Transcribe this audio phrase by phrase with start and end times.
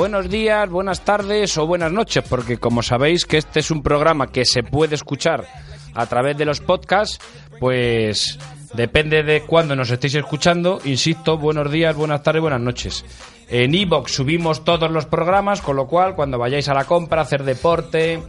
[0.00, 4.28] Buenos días, buenas tardes o buenas noches, porque como sabéis que este es un programa
[4.28, 5.44] que se puede escuchar
[5.92, 7.18] a través de los podcasts,
[7.58, 8.38] pues
[8.72, 13.04] depende de cuándo nos estéis escuchando, insisto, buenos días, buenas tardes, buenas noches.
[13.50, 17.24] En Evox subimos todos los programas, con lo cual cuando vayáis a la compra, a
[17.24, 18.22] hacer deporte,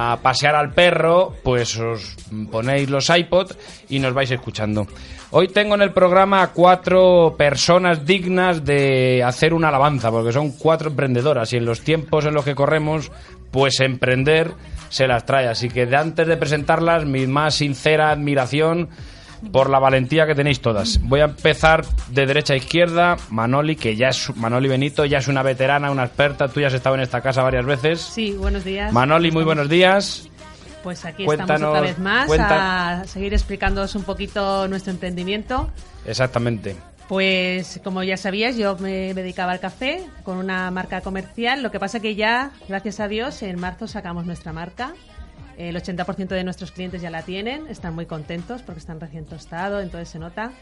[0.00, 2.14] a pasear al perro, pues os
[2.52, 3.50] ponéis los iPod
[3.88, 4.86] y nos vais escuchando.
[5.32, 10.52] Hoy tengo en el programa a cuatro personas dignas de hacer una alabanza, porque son
[10.52, 13.10] cuatro emprendedoras y en los tiempos en los que corremos,
[13.50, 14.52] pues emprender
[14.88, 15.48] se las trae.
[15.48, 18.90] Así que antes de presentarlas, mi más sincera admiración
[19.52, 21.00] por la valentía que tenéis todas.
[21.02, 23.16] Voy a empezar de derecha a izquierda.
[23.30, 26.48] Manoli, que ya es Manoli Benito, ya es una veterana, una experta.
[26.48, 28.00] Tú ya has estado en esta casa varias veces.
[28.00, 28.92] Sí, buenos días.
[28.92, 30.28] Manoli, muy buenos días.
[30.82, 35.70] Pues aquí Cuéntanos- estamos otra vez más cuenta- a seguir explicándoos un poquito nuestro emprendimiento.
[36.06, 36.76] Exactamente.
[37.08, 41.62] Pues como ya sabías, yo me dedicaba al café con una marca comercial.
[41.62, 44.92] Lo que pasa que ya, gracias a Dios, en marzo sacamos nuestra marca.
[45.58, 49.82] El 80% de nuestros clientes ya la tienen, están muy contentos porque están recién tostados,
[49.82, 50.52] entonces se nota.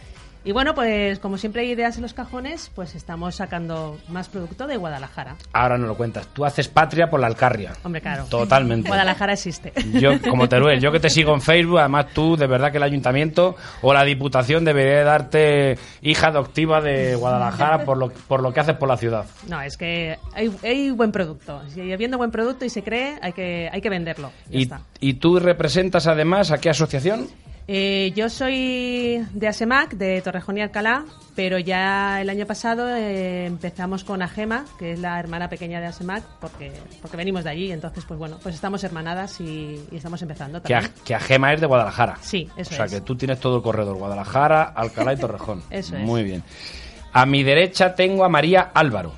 [0.47, 4.69] Y bueno, pues como siempre hay ideas en los cajones, pues estamos sacando más producto
[4.69, 5.35] de Guadalajara.
[5.53, 6.29] Ahora no lo cuentas.
[6.33, 7.73] Tú haces patria por la Alcarria.
[7.83, 8.27] Hombre, claro.
[8.31, 8.87] Totalmente.
[8.89, 9.73] Guadalajara existe.
[9.95, 12.85] Yo, como Teruel, yo que te sigo en Facebook, además tú, de verdad que el
[12.85, 18.61] ayuntamiento o la diputación debería darte hija adoptiva de Guadalajara por lo, por lo que
[18.61, 19.25] haces por la ciudad.
[19.49, 21.61] No, es que hay, hay buen producto.
[21.75, 24.31] Si habiendo buen producto y se cree, hay que, hay que venderlo.
[24.49, 24.81] Ya Y, está.
[25.01, 27.27] y tú representas además a qué asociación?
[27.69, 31.05] Eh, yo soy de ASEMAC, de Torrejón y Alcalá,
[31.35, 35.87] pero ya el año pasado eh, empezamos con AGEMA, que es la hermana pequeña de
[35.87, 36.71] ASEMAC, porque,
[37.03, 37.73] porque venimos de allí.
[37.73, 41.03] Entonces, pues bueno, pues estamos hermanadas y, y estamos empezando Que, a- también.
[41.05, 42.19] que Agema es de Guadalajara.
[42.21, 42.93] Sí, eso O sea es.
[42.93, 45.63] que tú tienes todo el corredor, Guadalajara, Alcalá y Torrejón.
[45.69, 46.03] Eso es.
[46.03, 46.45] Muy bien.
[47.13, 49.13] A mi derecha tengo a María Álvaro.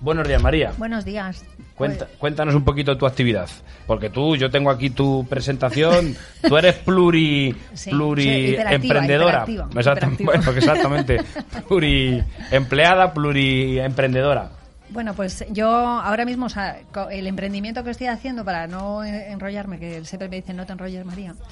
[0.00, 0.72] Buenos días, María.
[0.78, 1.44] Buenos días.
[1.74, 3.48] Cuenta- cuéntanos un poquito tu actividad.
[3.86, 6.16] Porque tú, yo tengo aquí tu presentación.
[6.46, 9.44] Tú eres pluri, Sí, pluri emprendedora.
[9.46, 10.52] hiperactiva, hiperactiva.
[10.58, 11.20] exactamente.
[11.68, 14.50] pluri empleada, pluri emprendedora.
[14.92, 19.04] Bueno, pues yo ahora mismo, o sea, co- el emprendimiento que estoy haciendo para no
[19.04, 21.34] eh, enrollarme, que siempre me dicen no te enrolles, María.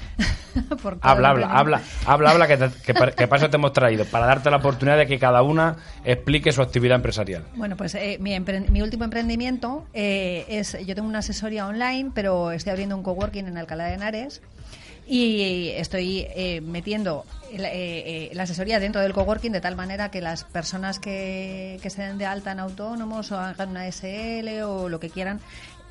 [1.02, 4.04] Habla, habla, habla, habla, habla, que, te- que, pa- que para eso te hemos traído,
[4.06, 7.44] para darte la oportunidad de que cada una explique su actividad empresarial.
[7.54, 8.36] Bueno, pues eh, mi,
[8.70, 13.46] mi último emprendimiento eh, es, yo tengo una asesoría online, pero estoy abriendo un coworking
[13.46, 14.42] en Alcalá de Henares
[15.08, 17.24] y estoy eh, metiendo
[17.56, 21.78] la, eh, eh, la asesoría dentro del coworking de tal manera que las personas que,
[21.82, 25.40] que se den de alta en autónomos o hagan una SL o lo que quieran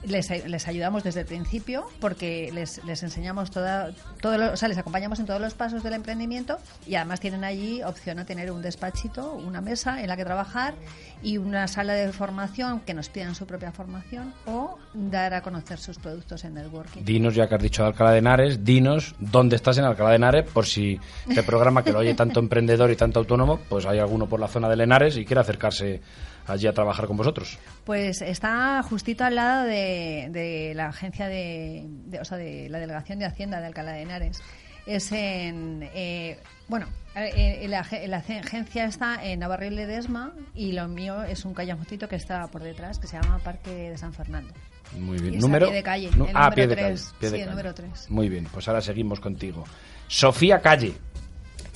[0.08, 3.92] les, les ayudamos desde el principio porque les, les enseñamos toda,
[4.22, 7.44] todo lo- o sea, les acompañamos en todos los pasos del emprendimiento y además tienen
[7.44, 10.74] allí opción a tener un despachito, una mesa en la que trabajar
[11.22, 15.78] y una sala de formación que nos pidan su propia formación o dar a conocer
[15.80, 17.04] sus productos en networking.
[17.04, 20.50] Dinos, ya que has dicho Alcalá de Henares, dinos dónde estás en Alcalá de Henares,
[20.52, 24.28] por si este programa que lo oye tanto emprendedor y tanto autónomo, pues hay alguno
[24.28, 26.02] por la zona de Henares y quiere acercarse
[26.48, 27.58] allí a trabajar con vosotros.
[27.84, 32.80] Pues está justito al lado de, de la agencia de, de- o sea, de la
[32.80, 34.42] delegación de Hacienda de Alcalá de Henares.
[34.86, 36.40] Es en, eh,
[36.70, 41.44] bueno, eh, la, ag- la agencia está en Navarro y Ledesma y lo mío es
[41.44, 44.54] un callamotito que está por detrás que se llama Parque de San Fernando.
[44.98, 45.40] Muy bien.
[45.40, 47.26] Número a pie de calle, Nu- el ah, número pie de calle, pie de Sí,
[47.26, 47.46] el calle.
[47.50, 48.10] número tres.
[48.10, 49.66] Muy bien, pues ahora seguimos contigo.
[50.08, 50.94] Sofía Calle,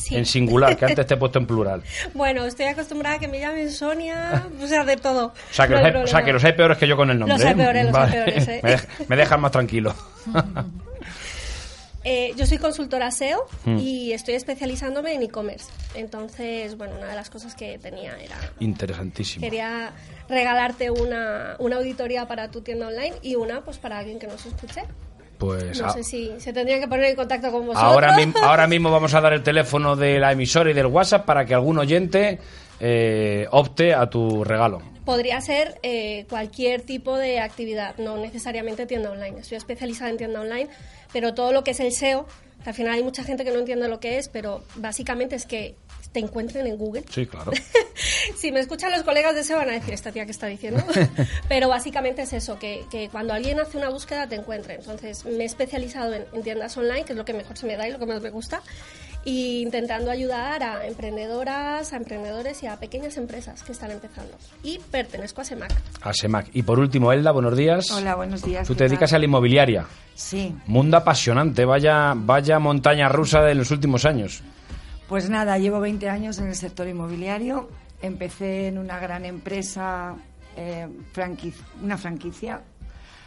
[0.02, 0.16] Sí.
[0.18, 1.84] en singular, que antes te he puesto en plural.
[2.14, 5.28] Bueno, estoy acostumbrada a que me llamen Sonia, o sea, de todo.
[5.28, 6.26] O sea, que, No los, hay hay, o sea, problema.
[6.26, 7.38] que los hay peores que yo con el nombre.
[7.38, 7.56] Los hay ¿eh?
[7.56, 8.80] peores, los hay peores, ¿eh?
[9.08, 9.94] me dejan más tranquilo.
[12.04, 13.78] Eh, yo soy consultora SEO Mm.
[13.78, 15.66] y estoy especializándome en e-commerce.
[15.94, 18.36] Entonces, bueno, una de las cosas que tenía era...
[18.60, 19.44] Interesantísimo.
[19.44, 19.92] Quería
[20.28, 24.44] regalarte una, una auditoría para tu tienda online y una pues para alguien que nos
[24.48, 24.82] escuche.
[25.42, 27.84] Pues No sé si se tendrían que poner en contacto con vosotros.
[27.84, 31.26] ahora, mismo, ahora mismo vamos a dar el teléfono de la emisora y del WhatsApp
[31.26, 32.38] para que algún oyente
[32.80, 34.84] eh, opte a tu regalo.
[35.04, 39.40] Podría ser eh, cualquier tipo de actividad, no necesariamente tienda online.
[39.40, 40.70] Estoy especializada en tienda online,
[41.12, 42.28] pero todo lo que es el SEO,
[42.64, 45.48] que al final hay mucha gente que no entiende lo que es, pero básicamente es
[45.48, 45.74] que
[46.12, 47.04] te encuentren en Google.
[47.10, 47.52] Sí, claro.
[48.36, 50.84] si me escuchan los colegas de SEO van a decir, esta tía que está diciendo.
[51.48, 54.76] Pero básicamente es eso, que, que cuando alguien hace una búsqueda te encuentre.
[54.76, 57.78] Entonces me he especializado en, en tiendas online, que es lo que mejor se me
[57.78, 58.62] da y lo que más me gusta,
[59.24, 64.36] y intentando ayudar a emprendedoras, a emprendedores y a pequeñas empresas que están empezando.
[64.64, 65.72] Y pertenezco a SEMAC.
[66.02, 66.50] A Semac.
[66.54, 67.90] Y por último, Elda, buenos días.
[67.92, 68.68] Hola, buenos días.
[68.68, 69.86] Tú ¿qué te dedicas a la inmobiliaria.
[70.16, 74.44] Sí, Mundo apasionante, vaya, vaya montaña rusa de los últimos años.
[75.12, 77.68] Pues nada, llevo 20 años en el sector inmobiliario.
[78.02, 80.16] Empecé en una gran empresa,
[80.56, 80.88] eh,
[81.84, 82.62] una franquicia.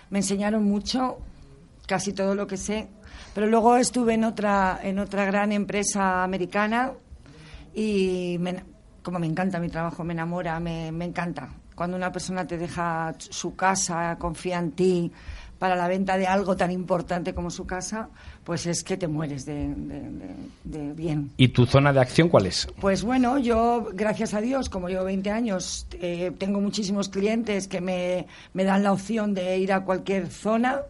[0.08, 1.18] Me enseñaron mucho,
[1.86, 2.88] casi todo lo que sé.
[3.34, 6.92] Pero luego estuve en otra, en otra gran empresa americana
[7.74, 8.64] y me-
[9.02, 11.50] como me encanta mi trabajo, me enamora, me encanta.
[11.74, 15.12] Cuando una persona te deja su casa, confía en ti
[15.58, 18.08] para la venta de algo tan importante como su casa,
[18.44, 20.00] pues es que te mueres de, de-
[20.64, 21.30] de- de bien.
[21.36, 22.66] ¿Y tu zona de acción cuál es?
[22.80, 27.80] Pues bueno, yo, gracias a Dios, como llevo 20 años, eh, tengo muchísimos clientes que
[27.80, 30.82] me, me dan la opción de ir a cualquier zona,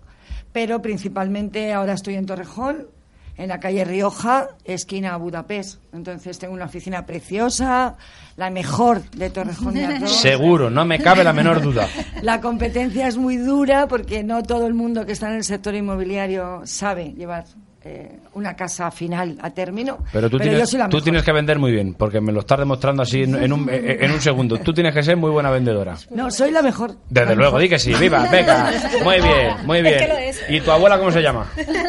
[0.53, 2.87] pero principalmente ahora estoy en Torrejón,
[3.37, 5.81] en la calle Rioja, esquina Budapest.
[5.93, 7.97] Entonces tengo una oficina preciosa,
[8.37, 10.21] la mejor de Torrejón de Ardoz.
[10.21, 11.89] Seguro, no me cabe la menor duda.
[12.23, 15.75] La competencia es muy dura porque no todo el mundo que está en el sector
[15.75, 17.45] inmobiliario sabe llevar
[17.85, 19.99] eh, una casa final a término.
[20.13, 21.03] Pero tú, yo tienes, soy la tú mejor.
[21.05, 24.11] tienes que vender muy bien, porque me lo estás demostrando así en, en un, en
[24.11, 24.59] un segundo.
[24.59, 25.97] Tú tienes que ser muy buena vendedora.
[26.11, 26.97] No, soy la mejor.
[27.11, 27.61] Desde La luego, mejor.
[27.63, 28.71] di que sí, viva, venga.
[29.03, 29.99] Muy bien, muy Es bien.
[29.99, 30.41] que lo es.
[30.49, 31.47] ¿Y tu abuela cómo se llama?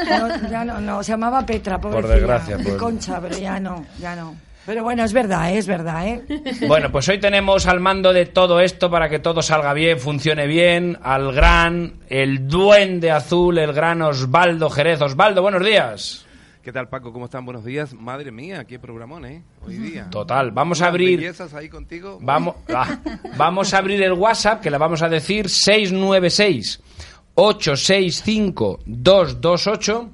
[0.10, 2.16] No, ya no, no, se llamaba Petra, Por pobrecilla.
[2.16, 2.76] desgracia, Y pues.
[2.76, 4.36] Concha, pero ya no, ya no.
[4.66, 5.58] Pero bueno, es verdad, ¿eh?
[5.58, 6.24] es verdad, ¿eh?
[6.68, 10.48] Bueno, pues hoy tenemos al mando de todo esto para que todo salga bien, funcione
[10.48, 15.02] bien, al gran, el duende azul, el gran Osvaldo Jerez.
[15.02, 16.26] Osvaldo, buenos días.
[16.64, 17.14] ¿Qué tal, Paco?
[17.14, 17.46] ¿Cómo están?
[17.46, 17.94] Buenos días.
[17.94, 19.44] Madre mía, qué programón, ¿eh?
[19.62, 20.10] Hoy día.
[20.10, 21.20] Total, vamos a abrir...
[21.20, 22.18] bellezas ahí contigo.
[22.22, 22.98] Vamos, ah,
[23.38, 26.82] vamos a abrir el WhatsApp, que le vamos a decir 696
[27.36, 30.10] 865 228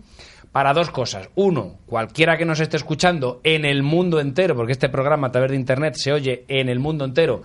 [0.52, 1.30] para dos cosas.
[1.36, 5.52] Uno, cualquiera que nos esté escuchando en el mundo entero, porque este programa a través
[5.52, 7.44] de internet se oye en el mundo entero.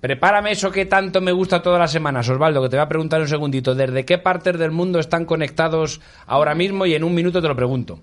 [0.00, 3.20] Prepárame eso que tanto me gusta todas las semanas, Osvaldo, que te voy a preguntar
[3.20, 3.74] un segundito.
[3.74, 6.86] ¿Desde qué partes del mundo están conectados ahora mismo?
[6.86, 7.98] Y en un minuto te lo pregunto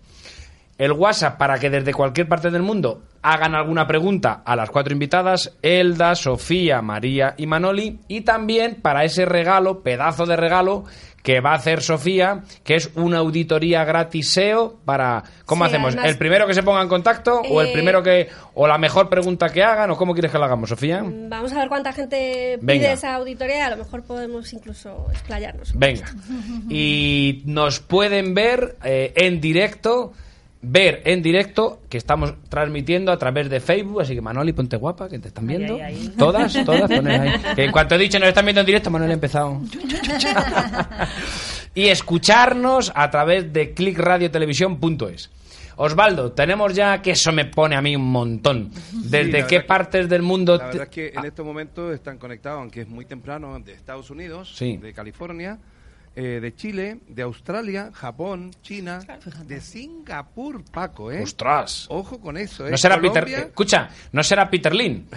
[0.78, 4.94] el WhatsApp para que desde cualquier parte del mundo hagan alguna pregunta a las cuatro
[4.94, 10.84] invitadas, Elda, Sofía, María y Manoli, y también para ese regalo, pedazo de regalo,
[11.24, 15.24] que va a hacer Sofía, que es una auditoría gratis SEO para...
[15.46, 15.94] ¿Cómo Sí, hacemos?
[15.96, 18.30] además- ¿El primero que se ponga en contacto o el Eh, primero que...
[18.54, 21.02] o la mejor pregunta que hagan o cómo quieres que lo hagamos, Sofía?
[21.04, 22.84] Vamos a ver cuánta gente Venga.
[22.84, 25.74] pide esa auditoría a lo mejor podemos incluso explayarnos.
[25.74, 26.06] Venga.
[26.70, 30.14] Y nos pueden ver eh, en directo,
[30.62, 35.08] ver en directo, que estamos transmitiendo a través de Facebook, así que Manoli, ponte guapa,
[35.08, 35.76] que te están viendo.
[35.76, 36.14] ahí, ahí.
[36.18, 37.32] Todas, todas, poned ahí.
[37.56, 39.62] Que en cuanto he dicho nos están viendo en directo, Manuel ha empezado.
[41.76, 45.32] y escucharnos a través de clicradiotelevisión.es.
[45.78, 48.72] Osvaldo, tenemos ya que eso me pone a mí un montón.
[48.94, 50.54] ¿Desde qué que- partes del mundo?
[50.54, 53.60] La te- verdad es que en Ah, estos momentos están conectados, aunque es muy temprano,
[53.60, 54.78] de Estados Unidos, Sí.
[54.78, 55.58] de California,
[56.16, 59.00] eh, de Chile, de Australia, Japón, China,
[59.46, 61.22] de Singapur, Paco, ¿eh?
[61.24, 61.88] ¡Ostras!
[61.90, 62.72] Ojo con eso, ¿eh?
[62.72, 63.24] No será Peter.
[63.26, 65.08] Colombia, Escucha, no será Peter Lin,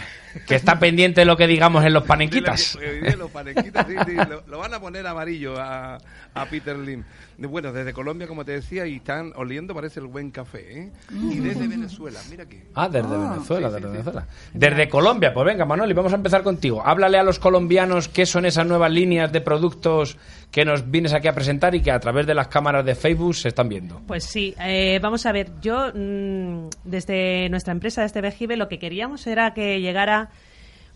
[0.47, 2.77] que está pendiente de lo que digamos en los de panenquitas.
[2.83, 5.99] eh, de los panenquitas, sí, sí, lo, lo van a poner amarillo a,
[6.35, 7.05] a Peter Lim.
[7.39, 10.93] Bueno, desde Colombia, como te decía, y están oliendo, parece el buen café, ¿eh?
[11.13, 12.59] Y desde Venezuela, mira aquí.
[12.75, 14.27] Ah, desde Venezuela, sí, desde sí, Venezuela.
[14.53, 16.83] Desde Colombia, pues venga, Manoli, vamos a empezar contigo.
[16.85, 20.17] Háblale a los colombianos qué son esas nuevas líneas de productos
[20.51, 23.35] que nos vienes aquí a presentar y que a través de las cámaras de Facebook
[23.35, 24.01] se están viendo.
[24.07, 28.79] Pues sí, eh, vamos a ver, yo mm, desde nuestra empresa, desde Vejive, lo que
[28.79, 30.31] queríamos era que llegara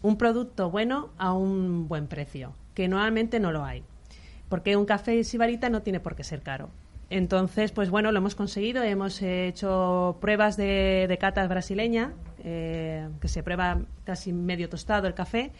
[0.02, 3.84] un producto bueno a un buen precio, que normalmente no lo hay,
[4.52, 6.68] porque un café sibarita no tiene por qué ser caro.
[7.08, 12.12] Entonces, pues bueno, lo hemos conseguido, hemos hecho pruebas de, de catas brasileña,
[12.44, 15.52] eh, que se prueba casi medio tostado el café,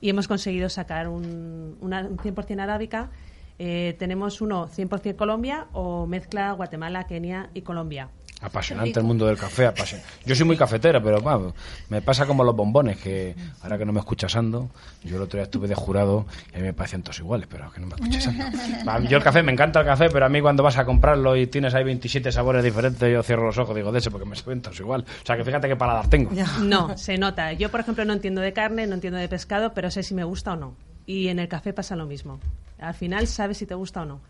[0.00, 3.10] y hemos conseguido sacar un, una, un 100% arábica
[3.58, 8.08] eh, tenemos uno 100% Colombia o mezcla Guatemala, Kenia y Colombia.
[8.40, 11.54] Apasionante el mundo del café, apasion- Yo soy muy cafetera, pero
[11.88, 14.70] me pasa como los bombones, que ahora que no me escuchas Ando,
[15.02, 17.70] yo el otro día estuve de jurado y a mí me parecían todos iguales, pero
[17.72, 18.44] que no me escuchas Ando.
[18.88, 21.34] Va, Yo el café, me encanta el café, pero a mí cuando vas a comprarlo
[21.36, 24.26] y tienes ahí 27 sabores diferentes, yo cierro los ojos y digo, de ese porque
[24.26, 25.04] me saben todos igual.
[25.22, 26.30] O sea, que fíjate qué paladar tengo.
[26.62, 27.52] No, se nota.
[27.54, 30.22] Yo, por ejemplo, no entiendo de carne, no entiendo de pescado, pero sé si me
[30.24, 30.74] gusta o no.
[31.06, 32.38] Y en el café pasa lo mismo.
[32.78, 34.20] Al final sabes si te gusta o no.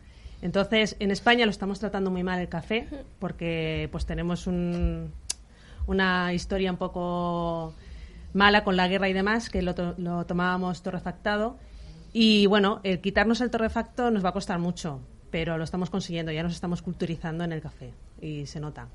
[0.43, 2.87] Entonces, en España lo estamos tratando muy mal el café,
[3.19, 5.13] porque pues tenemos un-
[5.87, 7.75] una historia un poco
[8.35, 11.57] mala con la guerra y demás, que lo, lo tomábamos torrefactado.
[12.13, 16.31] Y bueno, el quitarnos el torrefacto nos va a costar mucho, pero lo estamos consiguiendo,
[16.33, 18.87] ya nos estamos culturizando en el café y se nota.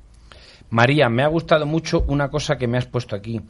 [0.69, 3.41] María, me ha gustado mucho una cosa que me has puesto aquí.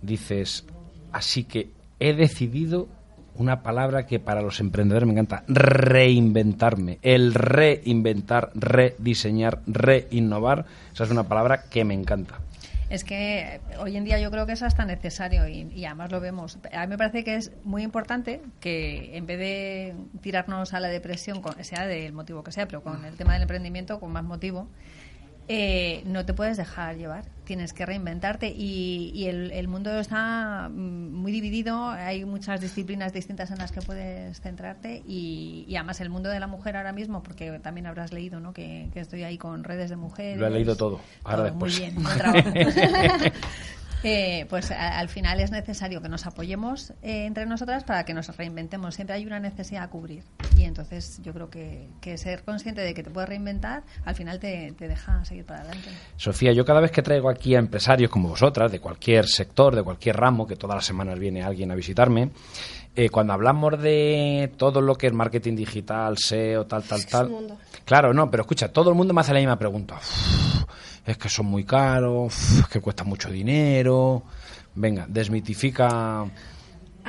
[0.00, 0.64] Dices,
[1.12, 2.88] así que he decidido
[3.36, 6.98] una palabra que para los emprendedores me encanta, reinventarme.
[7.02, 12.38] El reinventar, rediseñar, reinnovar, esa es una palabra que me encanta.
[12.92, 16.58] Es que hoy en día yo creo que es hasta necesario y, además lo vemos.
[16.74, 20.88] A mí me parece que es muy importante que en vez de tirarnos a la
[20.88, 24.68] depresión, sea del motivo que sea, pero con el tema del emprendimiento, con más motivo,
[25.48, 27.24] eh, no te puedes dejar llevar.
[27.44, 31.90] Tienes que reinventarte y, y el, el mundo está mm, muy dividido.
[31.90, 36.38] Hay muchas disciplinas distintas en las que puedes centrarte y, y además el mundo de
[36.40, 38.52] la mujer ahora mismo, porque también habrás leído ¿no?
[38.52, 40.38] que, que estoy ahí con redes de mujeres.
[40.38, 41.80] Lo he leído todo, ahora Todo, después.
[41.80, 43.32] Muy bien.
[44.04, 48.14] Eh, pues a- al final es necesario que nos apoyemos eh, entre nosotras para que
[48.14, 48.94] nos reinventemos.
[48.94, 50.24] Siempre hay una necesidad a cubrir.
[50.56, 54.38] Y entonces yo creo que, que ser consciente de que te puedes reinventar al final
[54.40, 55.88] te, te deja seguir para adelante.
[56.16, 59.82] Sofía, yo cada vez que traigo aquí a empresarios como vosotras, de cualquier sector, de
[59.82, 62.30] cualquier ramo, que todas las semanas viene alguien a visitarme,
[62.94, 67.26] eh, cuando hablamos de todo lo que es marketing digital, SEO, tal, tal, Es tal.
[67.26, 67.58] un mundo.
[67.84, 69.94] Claro, no, pero escucha, todo el mundo me hace la misma pregunta.
[69.96, 70.64] Uf,
[71.06, 74.22] es que son muy caros, es que cuesta mucho dinero.
[74.74, 76.24] Venga, desmitifica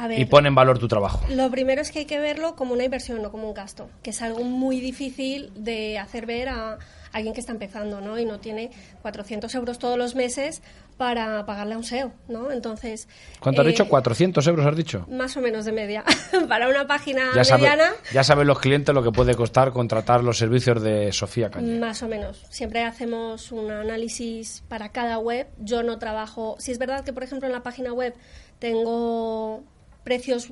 [0.08, 1.26] ver, y pone en valor tu trabajo.
[1.30, 4.10] Lo primero es que hay que verlo como una inversión, no como un gasto, que
[4.10, 6.78] es algo muy difícil de hacer ver a
[7.12, 8.20] alguien que está empezando, ¿no?
[8.20, 8.72] Y no tiene
[9.02, 10.62] 400 euros todos los meses
[10.94, 12.52] para pagarle a un SEO, ¿no?
[12.52, 13.08] Entonces...
[13.40, 13.88] ¿Cuánto has eh, dicho?
[13.88, 15.06] ¿400 euros has dicho?
[15.10, 16.04] Más o menos de media.
[16.48, 20.24] para una página Ya, sabe- mediana, ya saben los clientes lo que puede costar contratar
[20.24, 21.80] los servicios de Sofía Caña.
[21.80, 22.46] más o menos.
[22.50, 25.48] Siempre hacemos un análisis para cada web.
[25.60, 26.56] Yo no trabajo...
[26.60, 28.14] Si es verdad que, por ejemplo, en la página web
[28.60, 29.64] tengo
[30.04, 30.52] precios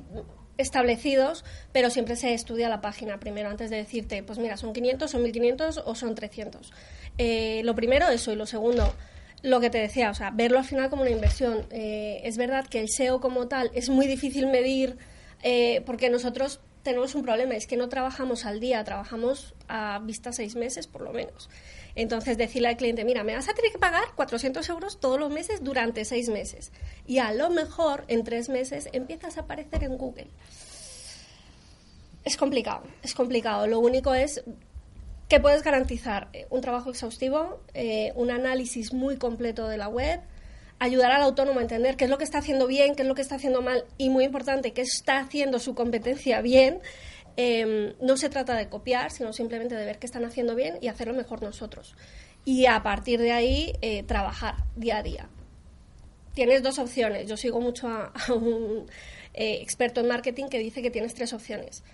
[0.58, 5.10] establecidos, pero siempre se estudia la página primero antes de decirte, pues mira, son 500,
[5.10, 6.72] son 1500 o son 300.
[7.18, 8.92] Eh, lo primero eso y lo segundo,
[9.42, 11.66] lo que te decía, o sea, verlo al final como una inversión.
[11.70, 14.96] Eh, es verdad que el SEO como tal es muy difícil medir
[15.42, 20.32] eh, porque nosotros tenemos un problema, es que no trabajamos al día, trabajamos a vista
[20.32, 21.48] seis meses por lo menos.
[21.94, 25.30] Entonces decirle al cliente, mira, me vas a tener que pagar 400 euros todos los
[25.30, 26.72] meses durante seis meses.
[27.06, 30.28] Y a lo mejor en tres meses empiezas a aparecer en Google.
[32.24, 33.66] Es complicado, es complicado.
[33.66, 34.42] Lo único es
[35.28, 40.20] que puedes garantizar eh, un trabajo exhaustivo, eh, un análisis muy completo de la web,
[40.78, 43.14] ayudar al autónomo a entender qué es lo que está haciendo bien, qué es lo
[43.14, 46.80] que está haciendo mal y muy importante, qué está haciendo su competencia bien.
[47.36, 50.88] Eh, no se trata de copiar, sino simplemente de ver qué están haciendo bien y
[50.88, 51.94] hacerlo mejor nosotros.
[52.44, 55.28] Y a partir de ahí, eh, trabajar día a día.
[56.34, 57.28] Tienes dos opciones.
[57.28, 58.86] Yo sigo mucho a, un
[59.34, 61.84] experto en marketing que dice que tienes tres opciones.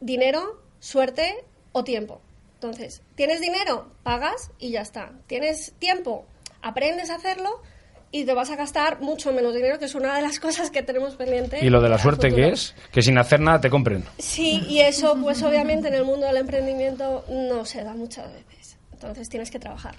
[0.00, 1.34] Dinero, suerte
[1.72, 2.20] o tiempo.
[2.66, 3.86] Entonces, ¿tienes dinero?
[4.02, 5.12] Pagas y ya está.
[5.28, 6.26] ¿Tienes tiempo?
[6.62, 7.62] Aprendes a hacerlo
[8.10, 10.82] y te vas a gastar mucho menos dinero, que es una de las cosas que
[10.82, 11.64] tenemos pendiente.
[11.64, 12.48] ¿Y lo de la suerte futuro.
[12.48, 12.74] qué es?
[12.90, 14.02] Que sin hacer nada te compren.
[14.18, 18.78] Sí, y eso, pues obviamente en el mundo del emprendimiento no se da muchas veces.
[18.92, 19.94] Entonces tienes que trabajar.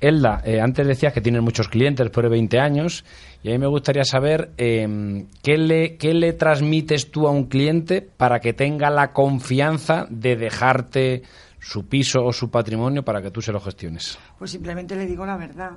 [0.00, 3.04] Elda, eh, antes decías que tienes muchos clientes de 20 años
[3.42, 7.46] y a mí me gustaría saber eh, ¿qué, le, qué le transmites tú a un
[7.46, 11.22] cliente para que tenga la confianza de dejarte
[11.60, 14.18] su piso o su patrimonio para que tú se lo gestiones.
[14.38, 15.72] Pues simplemente le digo la verdad.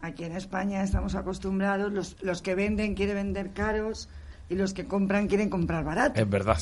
[0.00, 4.08] Aquí en España estamos acostumbrados, los, los que venden quieren vender caros
[4.48, 6.20] y los que compran quieren comprar barato.
[6.20, 6.58] Es verdad.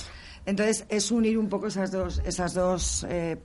[0.46, 3.38] Entonces es unir un poco esas dos, esas dos, eh,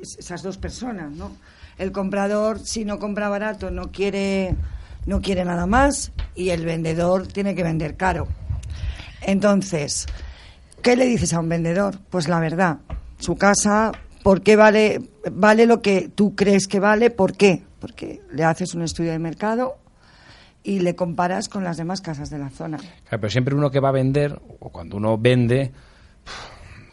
[0.00, 1.32] esas dos personas, ¿no?
[1.78, 4.54] El comprador, si no compra barato, no quiere,
[5.06, 8.26] no quiere nada más y el vendedor tiene que vender caro.
[9.20, 10.06] Entonces,
[10.82, 11.98] ¿qué le dices a un vendedor?
[12.10, 12.78] Pues la verdad,
[13.18, 15.00] su casa, ¿por qué vale,
[15.32, 17.10] vale lo que tú crees que vale?
[17.10, 17.62] ¿Por qué?
[17.80, 19.76] Porque le haces un estudio de mercado
[20.62, 22.78] y le comparas con las demás casas de la zona.
[22.78, 25.72] Claro, pero siempre uno que va a vender, o cuando uno vende,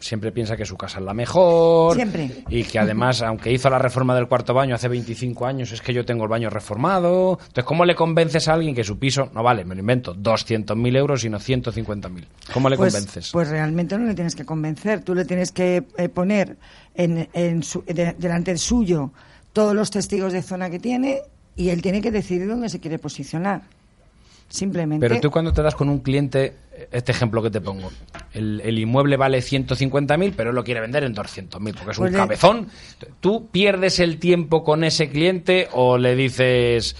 [0.06, 1.94] siempre piensa que su casa es la mejor.
[1.94, 2.30] Siempre.
[2.48, 5.92] Y que además, aunque hizo la reforma del cuarto baño hace 25 años, es que
[5.92, 7.32] yo tengo el baño reformado.
[7.40, 10.96] Entonces, ¿cómo le convences a alguien que su piso, no vale, me lo invento, 200.000
[10.96, 12.24] euros, sino 150.000?
[12.52, 13.30] ¿Cómo le pues, convences?
[13.32, 15.02] Pues realmente no le tienes que convencer.
[15.02, 16.56] Tú le tienes que eh, poner
[16.94, 19.12] en, en su- de- delante del suyo
[19.52, 21.22] todos los testigos de zona que tiene
[21.56, 23.62] y él tiene que decidir dónde se quiere posicionar.
[24.48, 25.06] Simplemente.
[25.06, 26.54] Pero tú cuando te das con un cliente,
[26.92, 27.90] este ejemplo que te pongo,
[28.32, 31.98] el, el inmueble vale 150.000, pero él lo quiere vender en 200.000 porque es Pues
[31.98, 32.68] un le- cabezón.
[33.20, 36.96] ¿Tú pierdes el tiempo con ese cliente o le dices...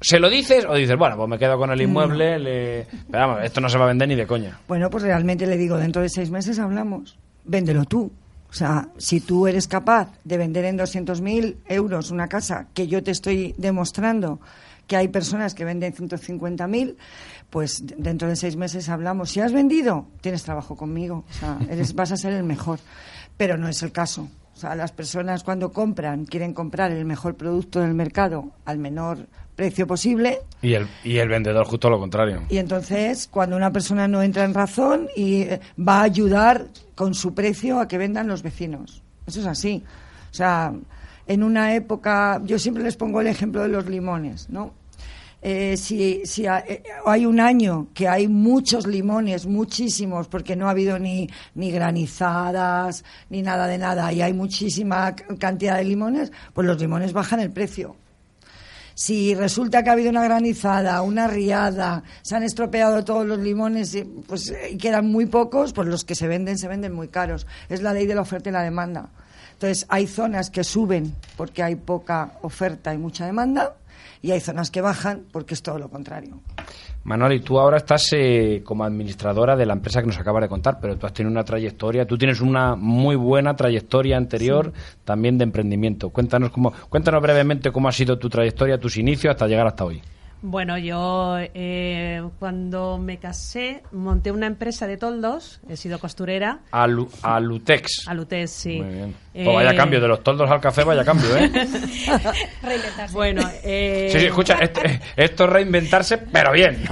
[0.00, 2.86] ¿Se lo dices o dices, bueno, pues me quedo con el inmueble, le...
[3.10, 4.58] pero vamos, esto no se va a vender ni de coña?
[4.68, 7.16] Bueno, pues realmente le digo, dentro de seis meses hablamos.
[7.44, 8.12] Véndelo tú.
[8.50, 13.02] O sea, si tú eres capaz de vender en 200.000 euros una casa que yo
[13.02, 14.40] te estoy demostrando
[14.86, 16.96] que hay personas que venden 150.000,
[17.50, 19.30] pues dentro de seis meses hablamos.
[19.30, 21.24] Si has vendido, tienes trabajo conmigo.
[21.28, 22.78] O sea, eres, vas a ser el mejor.
[23.36, 24.28] Pero no es el caso.
[24.54, 29.26] O sea, las personas cuando compran quieren comprar el mejor producto del mercado al menor
[29.56, 32.42] precio posible Y el, y el vendedor justo lo contrario.
[32.48, 37.14] y entonces, cuando una persona no entra en razón y eh, va a ayudar con
[37.14, 39.02] su precio a que vendan los vecinos.
[39.26, 39.82] Eso es así.
[40.30, 40.72] O sea,
[41.26, 44.72] en una época, yo siempre les pongo el ejemplo de los limones, ¿no?
[45.46, 50.70] Eh, si si eh, hay un año que hay muchos limones, muchísimos, porque no ha
[50.70, 56.66] habido ni, ni granizadas, ni nada de nada, y hay muchísima cantidad de limones, pues
[56.66, 57.94] los limones bajan el precio.
[58.94, 63.94] Si resulta que ha habido una granizada, una riada, se han estropeado todos los limones
[63.94, 67.46] y, pues, y quedan muy pocos, pues los que se venden se venden muy caros.
[67.68, 69.10] Es la ley de la oferta y la demanda.
[69.64, 73.76] Entonces, hay zonas que suben porque hay poca oferta y mucha demanda
[74.20, 76.38] y hay zonas que bajan porque es todo lo contrario.
[77.04, 80.50] Manuel, y tú ahora estás eh, como administradora de la empresa que nos acabas de
[80.50, 84.70] contar, pero tú has tenido una trayectoria, tú tienes una muy buena trayectoria anterior
[85.02, 86.10] también de emprendimiento.
[86.10, 90.02] Cuéntanos cómo, cuéntanos brevemente cómo ha sido tu trayectoria, tus inicios hasta llegar hasta hoy.
[90.46, 97.08] Bueno, yo eh, cuando me casé monté una empresa de toldos, he sido costurera, Alu-
[97.22, 98.06] Alutex.
[98.06, 98.82] Alutes, sí.
[98.82, 99.14] Muy bien.
[99.32, 101.50] Eh, Pues vaya cambio, de los toldos al café, vaya cambio, ¿eh?
[102.62, 103.14] Reinventarse.
[103.14, 104.82] Bueno, eh, Sí, sí, escucha, esto,
[105.16, 106.84] esto es reinventarse, pero bien.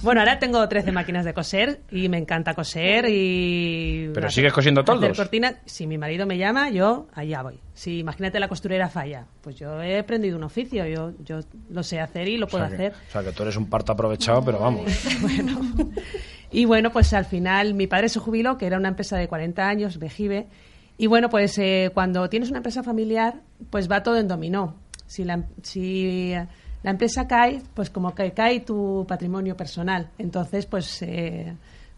[0.00, 4.10] Bueno, ahora tengo 13 máquinas de coser y me encanta coser y...
[4.14, 5.16] ¿Pero hacer- sigues cosiendo toldos?
[5.16, 5.56] cortinas.
[5.64, 7.58] Si mi marido me llama, yo allá voy.
[7.74, 11.98] Si imagínate la costurera falla, pues yo he aprendido un oficio, yo, yo lo sé
[12.00, 12.98] hacer y lo puedo o, sea que, hacer.
[13.08, 14.84] o sea, que tú eres un parto aprovechado, pero vamos.
[15.20, 15.60] bueno.
[16.52, 19.68] Y bueno, pues al final mi padre se jubiló, que era una empresa de 40
[19.68, 20.46] años, Vejive.
[20.96, 24.76] Y bueno, pues eh, cuando tienes una empresa familiar, pues va todo en dominó.
[25.06, 26.34] Si la, si
[26.82, 30.08] la empresa cae, pues como que cae tu patrimonio personal.
[30.18, 31.54] Entonces, pues eh,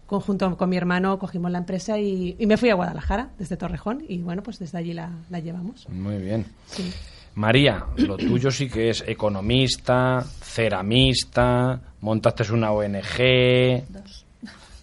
[0.07, 4.03] conjunto con mi hermano cogimos la empresa y, y me fui a Guadalajara, desde Torrejón,
[4.09, 5.89] y bueno, pues desde allí la, la llevamos.
[5.89, 6.47] Muy bien.
[6.67, 6.93] Sí.
[7.35, 14.27] María, lo tuyo sí que es economista, ceramista, montaste una ONG, Dos.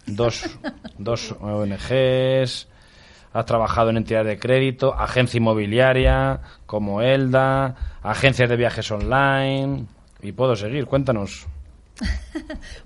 [0.05, 0.57] dos,
[0.97, 2.67] dos ONGs,
[3.39, 9.85] has trabajado en entidades de crédito, agencia inmobiliaria como Elda, agencias de viajes online
[10.21, 11.45] y puedo seguir, cuéntanos.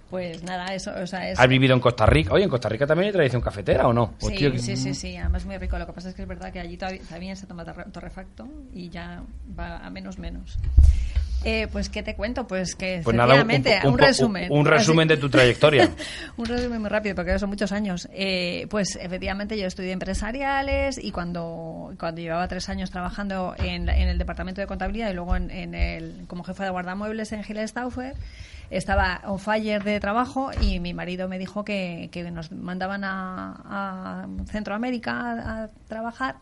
[0.10, 1.22] Pues nada, eso, o sea.
[1.38, 2.34] ¿Has vivido en Costa Rica?
[2.34, 4.14] Oye, ¿en Costa Rica también hay tradición cafetera o no?
[4.20, 5.80] Sí, Hostia, sí, sí, sí, además muy rico.
[5.80, 8.46] Lo que pasa es que es verdad que allí todavía, también se toma torre- torrefacto
[8.74, 9.24] y ya
[9.58, 10.58] va a menos menos.
[11.44, 12.46] Eh, pues, ¿qué te cuento?
[12.46, 14.52] Pues que, Pues nada, un, efectivamente, un- un, un- resumen.
[14.52, 15.90] un resumen de tu trayectoria.
[16.38, 18.08] un resumen muy rápido, porque son muchos años.
[18.14, 24.18] Eh, pues efectivamente yo estudié empresariales y cuando, cuando llevaba tres años trabajando en, el
[24.20, 28.14] departamento de contabilidad y luego en, en el, como jefa de guardamuebles en Giles Stauffer,
[28.70, 33.56] estaba on fire de trabajo y mi marido me dijo que, que nos mandaban a,
[33.66, 36.36] a Centroamérica a, a trabajar.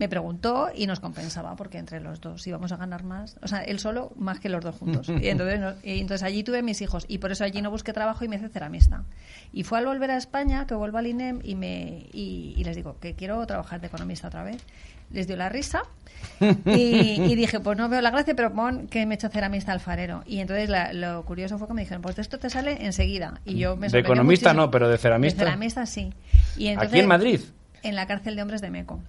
[0.00, 3.60] Me preguntó y nos compensaba porque entre los dos íbamos a ganar más, o sea,
[3.62, 5.08] él solo más que los dos juntos.
[5.10, 7.92] Y entonces, no- y entonces allí tuve mis hijos y por eso allí no busqué
[7.92, 9.04] trabajo y me hice ceramista.
[9.52, 12.74] Y fue al volver a España que vuelvo al INEM y, me, y, y les
[12.76, 14.64] digo que quiero trabajar de economista otra vez.
[15.12, 15.82] Les dio la risa
[16.64, 19.72] y, y dije, pues no veo la gracia, pero pon que me he hecho ceramista
[19.72, 20.22] alfarero.
[20.24, 23.40] Y entonces la- lo curioso fue que me dijeron, pues esto te sale enseguida.
[23.44, 24.66] Y yo me De economista muchísimo.
[24.66, 25.40] no, pero de ceramista.
[25.44, 26.12] De ceramista sí.
[26.56, 27.40] Y entonces, ¿Aquí en Madrid?
[27.82, 29.00] En la cárcel de hombres de Meco.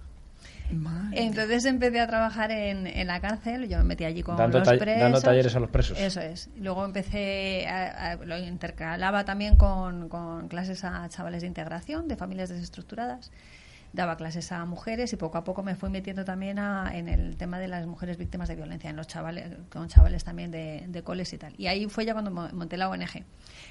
[1.12, 4.68] Entonces empecé a trabajar en, en la cárcel, yo me metí allí con Dando los
[4.68, 5.00] ta- presos.
[5.02, 5.98] dando talleres a los presos.
[5.98, 6.48] Eso es.
[6.56, 12.16] Luego empecé, a, a- lo intercalaba también con, con clases a chavales de integración, de
[12.16, 13.30] familias desestructuradas.
[13.94, 17.36] daba clases a mujeres y poco a poco me fui metiendo también a- en el
[17.36, 21.02] tema de las mujeres víctimas de violencia, en los chavales, con chavales también de, de
[21.02, 21.52] coles y tal.
[21.58, 23.22] Y ahí fue ya cuando mo- monté la ONG.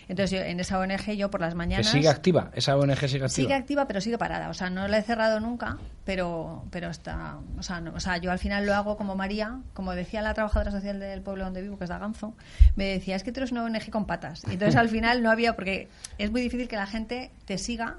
[0.07, 1.87] Entonces, yo, en esa ONG yo por las Que mañanas...
[1.87, 3.29] sigue activa, esa ONG sigue activa.
[3.29, 4.49] Sigue activa, pero sigue parada.
[4.49, 7.37] O sea, no la he cerrado nunca, pero, pero está.
[7.57, 10.33] O sea, no- o sea, yo al final lo hago como María, como decía la
[10.33, 12.33] trabajadora social del pueblo donde vivo, que es Daganzo,
[12.75, 14.43] me decía, es que tú eres una ONG con patas.
[14.49, 15.87] Y entonces al final no había, porque
[16.17, 17.97] es muy difícil que la gente te siga.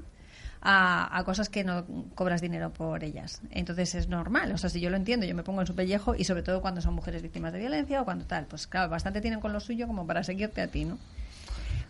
[0.65, 1.85] A, a cosas que no
[2.15, 3.41] cobras dinero por ellas.
[3.51, 6.15] Entonces es normal, o sea, si yo lo entiendo, yo me pongo en su pellejo
[6.15, 9.21] y sobre todo cuando son mujeres víctimas de violencia o cuando tal, pues claro, bastante
[9.21, 10.99] tienen con lo suyo como para seguirte a ti, ¿no?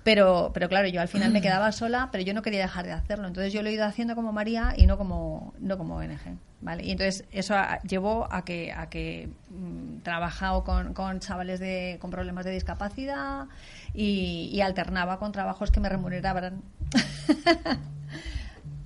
[0.04, 2.92] Pero, pero claro, yo al final me quedaba sola, pero yo no quería dejar de
[2.92, 3.28] hacerlo.
[3.28, 6.18] Entonces yo lo he ido haciendo como María y no como, no como ONG.
[6.60, 6.84] ¿vale?
[6.84, 11.98] Y entonces eso a- llevó a que, a que mm, trabajado con, con chavales de,
[12.00, 13.46] con problemas de discapacidad
[13.94, 16.62] y, y alternaba con trabajos que me remuneraban.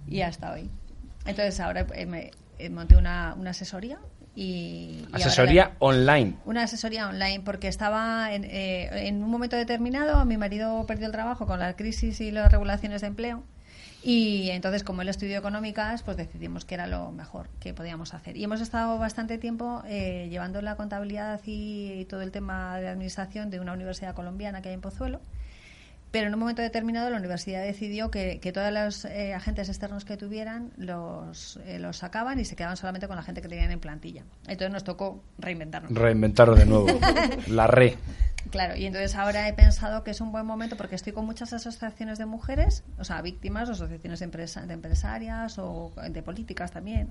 [0.07, 0.71] y hasta hoy.
[1.25, 3.99] Entonces ahora eh, me, eh, monté una, una asesoría
[4.37, 5.07] y...
[5.13, 6.35] Asesoría online.
[6.45, 11.13] una asesoría online porque estaba en, eh, en un momento determinado, mi marido perdió el
[11.13, 13.43] trabajo con la crisis y las regulaciones de empleo
[14.05, 18.37] y entonces como él estudió económicas pues decidimos que era lo mejor que podíamos hacer
[18.37, 22.89] y hemos estado bastante tiempo eh, llevando la contabilidad y, y todo el tema de
[22.89, 25.21] administración de una universidad colombiana que hay en Pozuelo
[26.17, 30.07] pero en un momento determinado la universidad decidió que, que todos los eh, agentes externos
[30.07, 33.71] que tuvieran los, eh, los sacaban y se quedaban solamente con la gente que tenían
[33.71, 34.23] en plantilla.
[34.47, 35.93] Entonces nos tocó reinventarnos.
[35.93, 36.87] Reinventarlo de nuevo.
[37.49, 37.99] La re.
[38.51, 41.53] Claro, y entonces ahora he pensado que es un buen momento porque estoy con muchas
[41.53, 46.73] asociaciones de mujeres, o sea, víctimas, o asociaciones de, empresa- de empresarias o de políticas
[46.73, 47.11] también.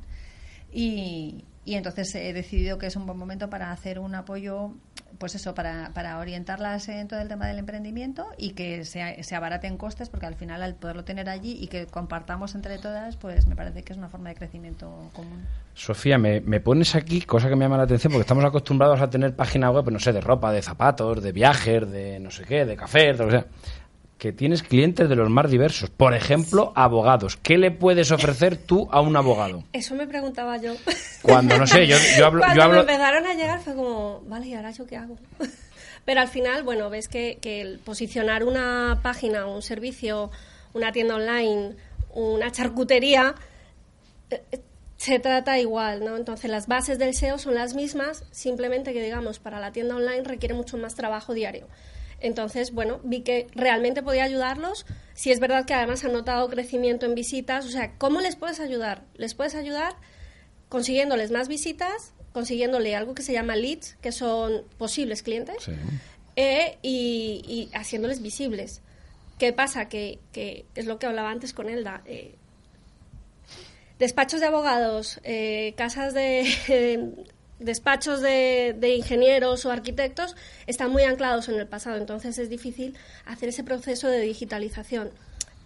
[0.76, 4.74] Y, y entonces he decidido que es un buen momento para hacer un apoyo,
[5.18, 9.36] pues eso, para, para orientarlas en todo el tema del emprendimiento y que se, se
[9.36, 13.48] abaraten costes, porque al final al poderlo tener allí y que compartamos entre todas, pues
[13.48, 15.46] me parece que es una forma de crecimiento común.
[15.74, 19.10] Sofía, me, me pones aquí, cosa que me llama la atención, porque estamos acostumbrados a
[19.10, 22.66] tener página web, no sé, de ropa, de zapatos, de viajes, de no sé qué,
[22.66, 23.46] de café, de lo que sea.
[24.18, 25.90] Que tienes clientes de los más diversos.
[25.90, 27.38] Por ejemplo, abogados.
[27.38, 29.64] ¿Qué le puedes ofrecer tú a un abogado?
[29.74, 30.74] Eso me preguntaba yo.
[31.22, 32.40] Cuando, no sé, yo, yo hablo...
[32.40, 35.18] Cuando Yo hablo me empezaron a llegar fue como, vale, ¿y ahora yo qué hago?
[36.06, 40.32] Pero al final, bueno, ves que, que el posicionar una página, un servicio,
[40.74, 41.76] una tienda online,
[42.14, 43.36] una charcutería,
[44.30, 44.62] eh, eh,
[44.98, 46.16] se trata igual, ¿no?
[46.16, 50.24] Entonces las bases del SEO son las mismas, simplemente que digamos para la tienda online
[50.24, 51.68] requiere mucho más trabajo diario.
[52.20, 54.86] Entonces, bueno, vi que realmente podía ayudarlos.
[55.14, 58.60] Si es verdad que además han notado crecimiento en visitas, o sea, ¿cómo les puedes
[58.60, 59.04] ayudar?
[59.16, 59.96] Les puedes ayudar
[60.70, 65.72] consiguiéndoles más visitas, consiguiéndole algo que se llama leads, que son posibles clientes, Sí.
[66.36, 68.82] eh, y, y haciéndoles visibles.
[69.38, 69.88] ¿Qué pasa?
[69.90, 72.02] Que, que es lo que hablaba antes con Elda.
[72.06, 72.36] eh,
[74.00, 76.46] despachos de abogados, eh, casas de
[77.60, 80.36] despachos de, de ingenieros o arquitectos
[80.68, 85.10] están muy anclados en el pasado, entonces es difícil hacer ese proceso de digitalización.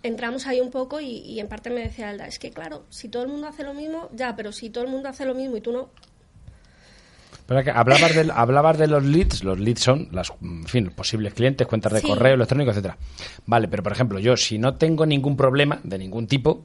[0.03, 3.09] Entramos ahí un poco y, y en parte me decía Elda, es que claro, si
[3.09, 5.57] todo el mundo hace lo mismo, ya, pero si todo el mundo hace lo mismo
[5.57, 5.89] y tú no,
[7.47, 10.93] Pero que hablabas, de, hablabas de los leads, los leads son las, en fin, los
[10.93, 12.07] posibles clientes, cuentas de Sí.
[12.07, 12.95] correo electrónico, etcétera.
[13.47, 16.63] Vale, pero por ejemplo, yo si no tengo ningún problema de ningún tipo,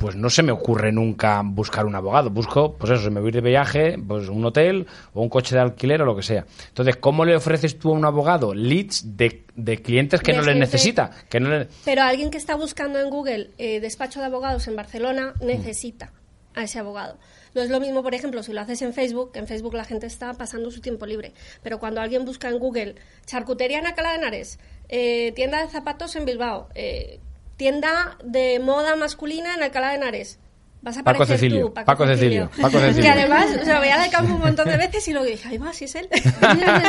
[0.00, 2.30] pues no se me ocurre nunca buscar un abogado.
[2.30, 5.60] Busco, pues eso, si me voy de viaje, pues un hotel o un coche de
[5.60, 6.46] alquiler o lo que sea.
[6.68, 10.42] Entonces, ¿cómo le ofreces tú a un abogado leads de, de clientes que De no
[10.44, 11.10] les gente- necesita?
[11.28, 14.74] Que no le- Pero alguien que está buscando en Google eh, despacho de abogados en
[14.76, 16.12] Barcelona necesita
[16.54, 17.16] a ese abogado.
[17.54, 19.84] No es lo mismo, por ejemplo, si lo haces en Facebook, que en Facebook la
[19.84, 21.32] gente está pasando su tiempo libre.
[21.62, 22.94] Pero cuando alguien busca en Google
[23.26, 24.58] charcutería en Alcalá de Henares,
[24.88, 27.18] eh, tienda de zapatos en Bilbao, eh,
[27.60, 30.38] tienda de moda masculina en Alcalá de Henares.
[30.80, 33.02] Vas a Paco Cecilio, tú, Paco Cecilio, Paco Cecilio.
[33.02, 35.58] Que además, o sea, veía de campo un montón de veces y luego dije, ay,
[35.58, 36.08] va, si es él.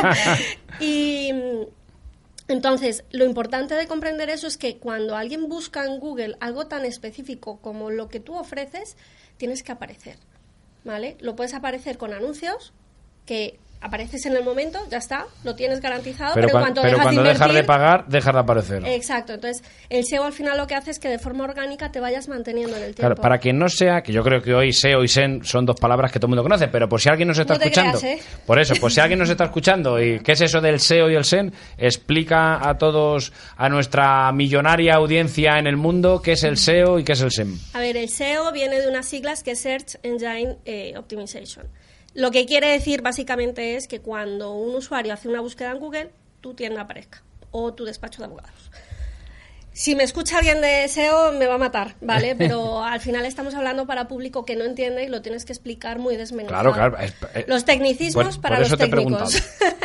[0.80, 1.30] y
[2.48, 6.86] entonces, lo importante de comprender eso es que cuando alguien busca en Google algo tan
[6.86, 8.96] específico como lo que tú ofreces,
[9.36, 10.16] tienes que aparecer.
[10.84, 11.18] ¿Vale?
[11.20, 12.72] Lo puedes aparecer con anuncios
[13.26, 16.82] que apareces en el momento, ya está, lo tienes garantizado, Pero, pero, cuan- en cuanto
[16.82, 18.86] pero dejas cuando de dejas de pagar, dejas de aparecer.
[18.86, 22.00] Exacto, entonces el SEO al final lo que hace es que de forma orgánica te
[22.00, 23.00] vayas manteniendo en el tiempo.
[23.00, 25.76] Claro, para quien no sea, que yo creo que hoy SEO y SEN son dos
[25.78, 28.20] palabras que todo el mundo conoce, pero por si alguien nos está No escuchando, creas,
[28.20, 28.24] ¿eh?
[28.46, 31.14] por eso, pues si alguien nos está escuchando y qué es eso del SEO y
[31.14, 36.56] el SEN, explica a todos, a nuestra millonaria audiencia en el mundo, qué es el
[36.56, 37.54] SEO y qué es el SEN.
[37.74, 41.66] A ver, el SEO viene de unas siglas que es Search Engine eh, Optimization.
[42.14, 46.10] Lo que quiere decir básicamente es que cuando un usuario hace una búsqueda en Google,
[46.40, 48.70] tu tienda aparezca o tu despacho de abogados.
[49.74, 52.34] Si me escucha alguien de SEO me va a matar, ¿vale?
[52.38, 55.98] Pero al final estamos hablando para público que no entiende y lo tienes que explicar
[55.98, 56.72] muy desmenuzado.
[56.74, 57.04] Claro, claro.
[57.04, 59.42] es- eh, Los tecnicismos para los técnicos.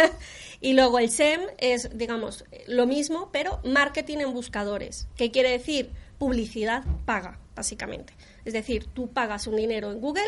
[0.61, 5.07] y luego el SEM es, digamos, lo mismo, pero marketing en buscadores.
[5.15, 5.91] ¿Qué quiere decir?
[6.17, 8.13] Publicidad paga, básicamente.
[8.43, 10.23] Es decir, tú pagas un dinero en Google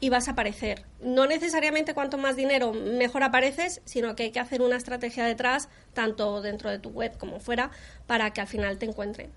[0.00, 0.84] y vas a aparecer.
[1.02, 5.68] No necesariamente cuanto más dinero mejor apareces, sino que hay que hacer una estrategia detrás,
[5.92, 7.70] tanto dentro de tu web como fuera,
[8.06, 9.30] para que al final te encuentren.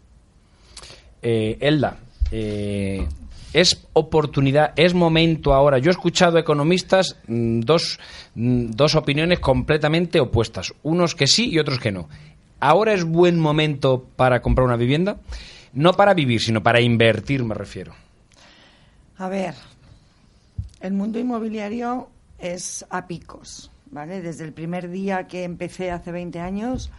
[1.22, 1.98] Eh, Elda,
[2.32, 3.08] eh,
[3.54, 5.80] es oportunidad, es momento ahora.
[5.80, 8.00] Yo he escuchado economistas mm, dos,
[8.36, 12.10] mm, dos opiniones completamente opuestas, unos que sí y otros que no.
[12.60, 15.18] Ahora es buen momento para comprar una vivienda,
[15.74, 17.94] no para vivir, sino para invertir, me refiero.
[19.18, 19.54] A ver,
[20.88, 24.22] el mundo inmobiliario es a picos, ¿vale?
[24.22, 26.92] Desde el primer día que empecé hace 20 años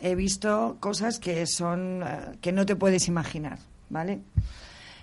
[0.00, 3.58] he visto cosas que son eh, que no te puedes imaginar,
[3.90, 4.20] ¿vale?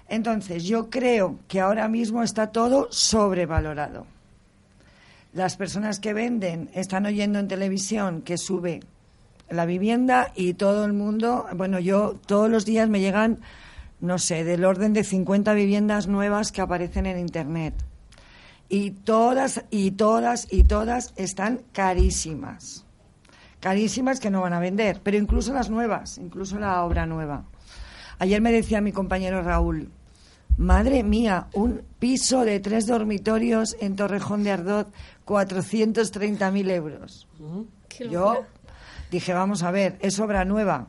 [0.07, 4.07] Entonces, yo creo que ahora mismo está todo sobrevalorado.
[5.33, 8.81] Las personas que venden están oyendo en televisión que sube
[9.49, 13.39] la vivienda y todo el mundo, bueno, yo todos los días me llegan,
[14.01, 17.73] no sé, del orden de 50 viviendas nuevas que aparecen en Internet.
[18.69, 22.85] Y todas, y todas, y todas están carísimas.
[23.59, 27.45] Carísimas que no van a vender, pero incluso las nuevas, incluso la obra nueva.
[28.19, 29.89] Ayer me decía mi compañero Raúl,
[30.57, 34.93] madre mía, un piso de tres dormitorios en Torrejón de Ardot,
[35.25, 37.27] 430.000 euros.
[37.87, 38.45] Qué Yo
[39.09, 40.87] dije, vamos a ver, es obra nueva.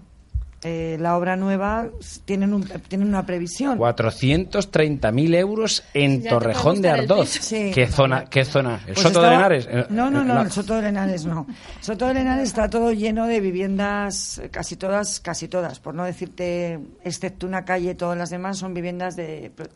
[0.62, 1.88] Eh, la obra nueva
[2.26, 3.78] tienen, un, tienen una previsión.
[3.78, 7.30] 430.000 euros en Ya Torrejón de Ardoz.
[7.30, 7.70] Sí.
[7.74, 8.26] ¿Qué zona?
[8.26, 8.74] ¿Qué zona?
[8.86, 9.68] ¿El Pues Soto de estaba- Lenares?
[9.70, 11.46] Eh, No, no, no, la- el Soto de Lenares no.
[11.80, 16.78] Soto de Lenares está todo lleno de viviendas, casi todas, casi todas, por no decirte,
[17.04, 19.24] excepto una calle, todas las demás son viviendas de,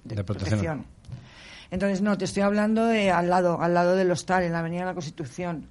[0.04, 0.24] de De protección.
[0.24, 0.84] protección.
[1.70, 4.80] Entonces, no, te estoy hablando de al lado, al lado del hostal, en la Avenida
[4.80, 5.66] de la Constitución.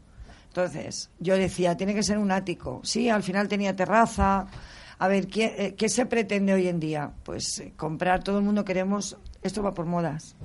[0.48, 2.82] Entonces, yo decía, tiene que ser un ático.
[2.84, 4.48] Sí, al final tenía terraza.
[5.04, 7.12] A ver, ¿qué, eh, qué se pretende hoy en día?
[7.24, 10.38] Pues eh, comprar, todo el mundo queremos, esto va por modas.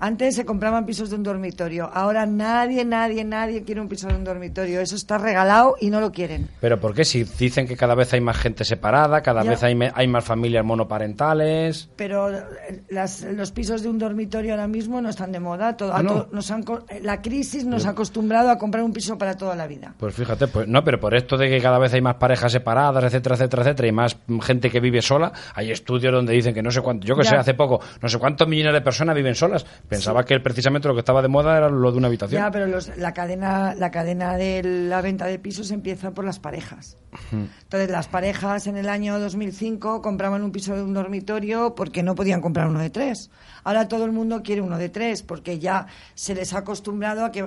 [0.00, 4.14] Antes se compraban pisos de un dormitorio, ahora nadie, nadie, nadie quiere un piso de
[4.14, 4.80] un dormitorio.
[4.80, 6.48] Eso está regalado y no lo quieren.
[6.60, 7.04] Pero ¿por qué?
[7.04, 9.50] Si dicen que cada vez hay más gente separada, cada Ya.
[9.50, 11.88] vez hay, más familias monoparentales.
[11.96, 15.76] Pero eh, las- los pisos de un dormitorio ahora mismo no están de moda.
[15.76, 16.28] Todo, Ah, ¿no?
[16.32, 19.66] nos han eh, la crisis nos ha acostumbrado a comprar un piso para toda la
[19.66, 19.94] vida.
[19.98, 23.02] Pues fíjate, pues no, pero por esto de que cada vez hay más parejas separadas,
[23.04, 26.70] etcétera, etcétera, etcétera, y más gente que vive sola, hay estudios donde dicen que no
[26.70, 27.30] sé cuánto, yo que Ya.
[27.30, 29.66] sé, hace poco, no sé cuántos millones de personas viven solas.
[29.88, 32.42] Pensaba que precisamente lo que estaba de moda era lo de una habitación.
[32.42, 36.38] Ya, pero los- la cadena, la cadena de la venta de pisos empieza por las
[36.38, 36.96] parejas.
[37.32, 42.14] Entonces, las parejas en el año 2005 compraban un piso de un dormitorio porque no
[42.14, 43.30] podían comprar uno de tres.
[43.64, 47.32] Ahora todo el mundo quiere uno de tres porque ya se les ha acostumbrado a
[47.32, 47.46] que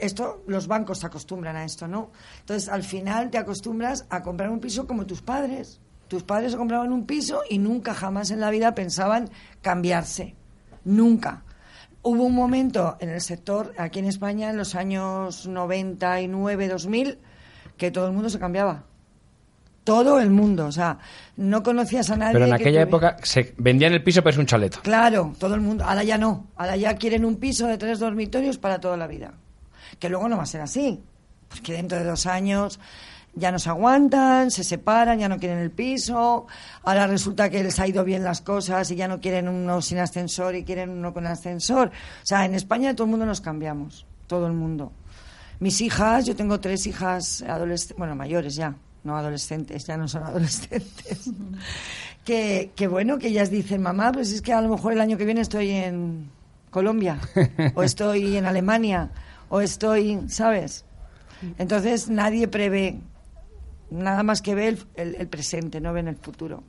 [0.00, 2.10] esto los bancos se acostumbran a esto, ¿no?
[2.40, 5.80] Entonces, al final te acostumbras a comprar un piso como tus padres.
[6.08, 9.28] Tus padres compraban un piso y nunca jamás en la vida pensaban
[9.62, 10.34] cambiarse.
[10.84, 11.44] Nunca.
[12.08, 17.18] Hubo un momento en el sector, aquí en España, en los años 99, 2000,
[17.76, 18.84] que todo el mundo se cambiaba.
[19.84, 20.64] Todo el mundo.
[20.64, 21.00] O sea,
[21.36, 22.32] no conocías a nadie.
[22.32, 24.78] pero en que aquella época se vendían el piso, pero es un chalet.
[24.80, 25.84] Claro, todo el mundo.
[25.84, 26.46] Ahora ya no.
[26.56, 29.34] Ahora ya quieren un piso de tres dormitorios para toda la vida.
[29.98, 31.02] Que luego no va a ser así.
[31.50, 32.80] Porque dentro de dos años
[33.34, 36.46] ya no se aguantan, se separan, ya no quieren el piso.
[36.82, 39.98] Ahora resulta que les ha ido bien las cosas y ya no quieren uno sin
[39.98, 41.88] ascensor y quieren uno con ascensor.
[41.88, 44.06] O sea, en España todo el mundo nos cambiamos.
[44.26, 44.92] Todo el mundo.
[45.60, 50.22] Mis hijas, yo tengo tres hijas adolescentes, bueno, mayores ya, no adolescentes, ya no son
[50.24, 51.30] adolescentes.
[52.24, 55.16] que, que bueno, que ellas dicen, mamá, pues es que a lo mejor el año
[55.16, 56.30] que viene estoy en
[56.70, 57.18] Colombia,
[57.74, 59.10] o estoy en Alemania,
[59.48, 60.84] o estoy, ¿sabes?
[61.58, 63.00] Entonces nadie prevé,
[63.90, 66.62] nada más que ve el, el- el presente, no ven el futuro.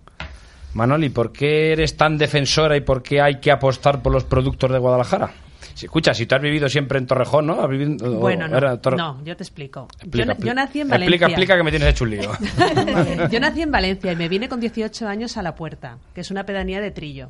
[0.73, 4.71] Manoli, ¿por qué eres tan defensora y por qué hay que apostar por los productos
[4.71, 5.31] de Guadalajara?
[5.73, 7.61] Si, escucha, si tú has vivido siempre en Torrejón, ¿no?
[7.61, 9.87] Has vivido- o- Bueno, no, era Torre- no, yo te explico.
[9.99, 10.53] Explica, yo, na- yo explica.
[10.53, 11.27] nací en Explica, Valencia.
[11.27, 12.31] explica que me tienes hecho un lío.
[13.31, 16.31] yo nací en Valencia y me vine con 18 años a La Puerta, que es
[16.31, 17.29] una pedanía de Trillo.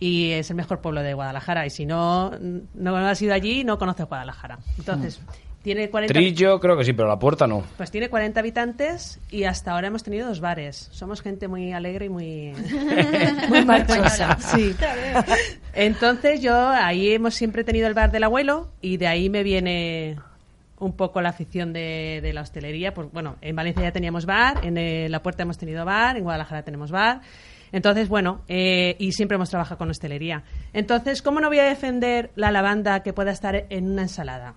[0.00, 1.66] Y es el mejor pueblo de Guadalajara.
[1.66, 2.30] Y si no,
[2.74, 4.58] no has ido allí, no conoces Guadalajara.
[4.78, 5.20] Entonces,
[5.68, 6.14] tiene 40...
[6.14, 7.62] Trillo, creo que sí, pero la puerta no.
[7.76, 10.88] Pues tiene 40 habitantes y hasta ahora hemos tenido dos bares.
[10.92, 12.54] Somos gente muy alegre y muy,
[13.50, 14.38] muy marchosa.
[14.40, 14.74] Sí.
[15.74, 20.16] Entonces yo ahí hemos siempre tenido el bar del abuelo y de ahí me viene
[20.78, 22.94] un poco la afición de, de la hostelería.
[22.94, 26.22] Pues bueno, en Valencia ya teníamos bar, en eh, La Puerta hemos tenido bar, en
[26.22, 27.20] Guadalajara tenemos bar.
[27.72, 30.44] Entonces, bueno, eh, y siempre hemos trabajado con hostelería.
[30.72, 34.54] Entonces, ¿cómo no voy a defender la lavanda que pueda estar en una ensalada?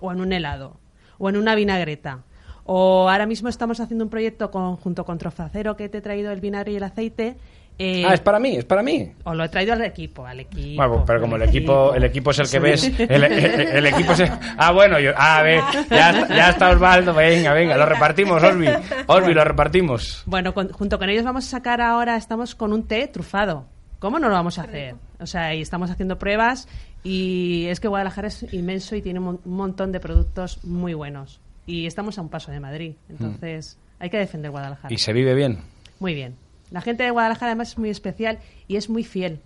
[0.00, 0.76] O en un helado,
[1.18, 2.20] o en una vinagreta.
[2.66, 6.32] O ahora mismo estamos haciendo un proyecto con, junto con Trofacero que te he traído
[6.32, 7.36] el vinagre y el aceite.
[7.78, 9.12] eh, Ah, es para mí, es para mí.
[9.24, 10.76] os lo he traído al equipo, al equipo.
[10.86, 12.58] Bueno, pero como el equipo, el equipo es el que Sí.
[12.90, 16.28] ves, el, el- el equipo es el- ah bueno, yo, ah, a ver, ya, está-
[16.34, 18.68] ya está Osvaldo, venga, venga, lo repartimos, Osby,
[19.08, 20.22] Osby, lo repartimos.
[20.24, 23.66] Bueno, con- junto con ellos vamos a sacar ahora, estamos con un té trufado.
[23.98, 24.94] ¿Cómo no lo vamos a hacer?
[25.18, 26.68] O sea, y estamos haciendo pruebas
[27.04, 30.94] y es que Guadalajara es inmenso y tiene un mon- un montón de productos muy
[30.94, 31.38] buenos.
[31.66, 34.92] Y estamos a un paso de Madrid, entonces hay que defender Guadalajara.
[34.92, 35.58] Y se vive bien.
[36.00, 36.34] Muy bien.
[36.70, 38.38] La gente de Guadalajara además es muy especial
[38.68, 39.38] y es muy fiel.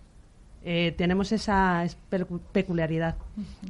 [0.64, 3.14] Eh, tenemos esa es- pecu- peculiaridad.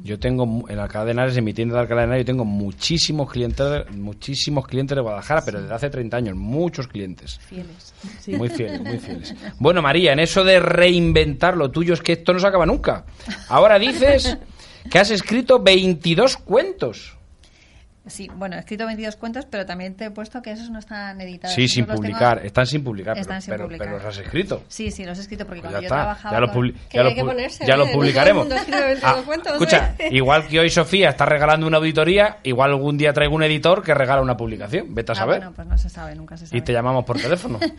[0.03, 2.25] Yo tengo mu- en Alcalá de Henares, en mi tienda de Alcalá de Henares, yo
[2.33, 7.39] tengo muchísimos clientes, muchísimos clientes de Guadalajara, pero desde hace 30 años, muchos clientes.
[7.47, 7.93] Fieles.
[8.19, 8.35] Sí.
[8.35, 9.35] Muy fieles, muy fieles.
[9.59, 13.05] Bueno, María, en eso de reinventar lo tuyo es que esto no se acaba nunca.
[13.49, 14.37] Ahora dices
[14.89, 17.17] que has escrito 22 cuentos.
[18.09, 21.19] Sí, bueno, he escrito 22 cuentos, pero también te he puesto que esos no están
[21.21, 21.55] editados.
[21.55, 22.45] Sí, sin tengo- publicar.
[22.45, 23.87] Están sin publicar, pero, Están sin pero- publicar.
[23.87, 24.63] pero los has escrito.
[24.67, 26.73] Sí, sí, los he escrito porque Pues cuando ya yo está, trabajaba ya lo, con-
[26.91, 27.93] ya lo ponerse, ya ¿eh?
[27.93, 28.43] publicaremos.
[28.43, 30.09] mundo escribe 22 cuentos, escucha, ¿eh?
[30.11, 33.93] igual que hoy Sofía está regalando una auditoría, igual algún día traigo un editor que
[33.93, 34.93] regala una publicación.
[34.93, 35.37] Vete a Ah, saber.
[35.39, 36.57] bueno, pues no se sabe, nunca se sabe.
[36.57, 37.59] y te llamamos por teléfono.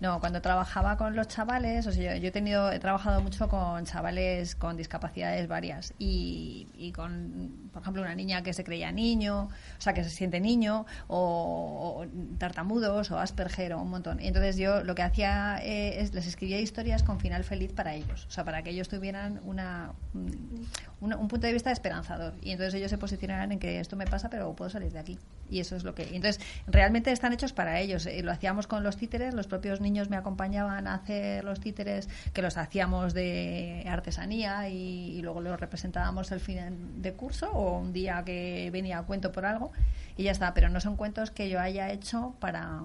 [0.00, 3.48] No, cuando trabajaba con los chavales, o sea, yo, yo he tenido, he trabajado mucho
[3.48, 8.90] con chavales con discapacidades varias y, y con, por ejemplo, una niña que se creía
[8.92, 12.04] niño, o sea, que se siente niño, o,
[12.38, 14.20] tartamudos, o Asperger, o un montón.
[14.20, 17.94] Y entonces yo lo que hacía eh, es les escribía historias con final feliz para
[17.94, 20.68] ellos, o sea, para que ellos tuvieran una, un,
[21.00, 22.34] una- un punto de vista esperanzador.
[22.42, 25.18] Y entonces ellos se posicionaran en que esto me pasa, pero puedo salir de aquí.
[25.48, 26.02] Y eso es lo que.
[26.14, 28.06] entonces, realmente están hechos para ellos.
[28.06, 32.08] Eh, lo hacíamos con los títeres, los propios niños me acompañaban a hacer los títeres,
[32.32, 37.78] que los hacíamos de artesanía y, y luego los representábamos el fin de curso o
[37.78, 39.69] un día que venía a cuento por algo
[40.16, 40.54] y ya está.
[40.54, 42.84] Pero no son cuentos que yo haya hecho para.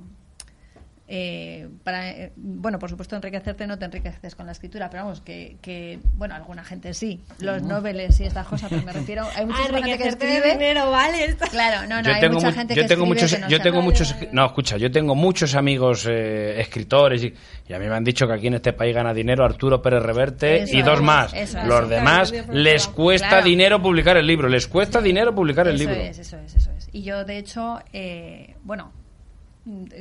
[1.08, 5.22] Eh, para eh, bueno por supuesto enriquecerte no te enriqueces con la escritura pero vamos
[5.22, 7.22] que, que bueno alguna gente sí.
[7.39, 10.52] Los noveles y estas cosas pues me refiero hay mucha gente que escribe.
[10.54, 11.36] dinero, vale.
[11.52, 13.39] claro no no yo hay tengo, mucha mu- gente yo que tengo escribe muchos que
[13.41, 17.34] no yo tengo muchos no escucha yo tengo muchos amigos eh, escritores y,
[17.68, 20.02] y a mí me han dicho que aquí en este país gana dinero Arturo Pérez
[20.02, 21.34] Reverte Eso y dos más.
[21.36, 23.46] eso los Eso, demás claro, les cuesta Claro.
[23.46, 26.02] dinero publicar el libro les cuesta dinero publicar el eso libro.
[26.04, 26.89] es eso es eso es.
[26.91, 28.91] Y yo de hecho eh, bueno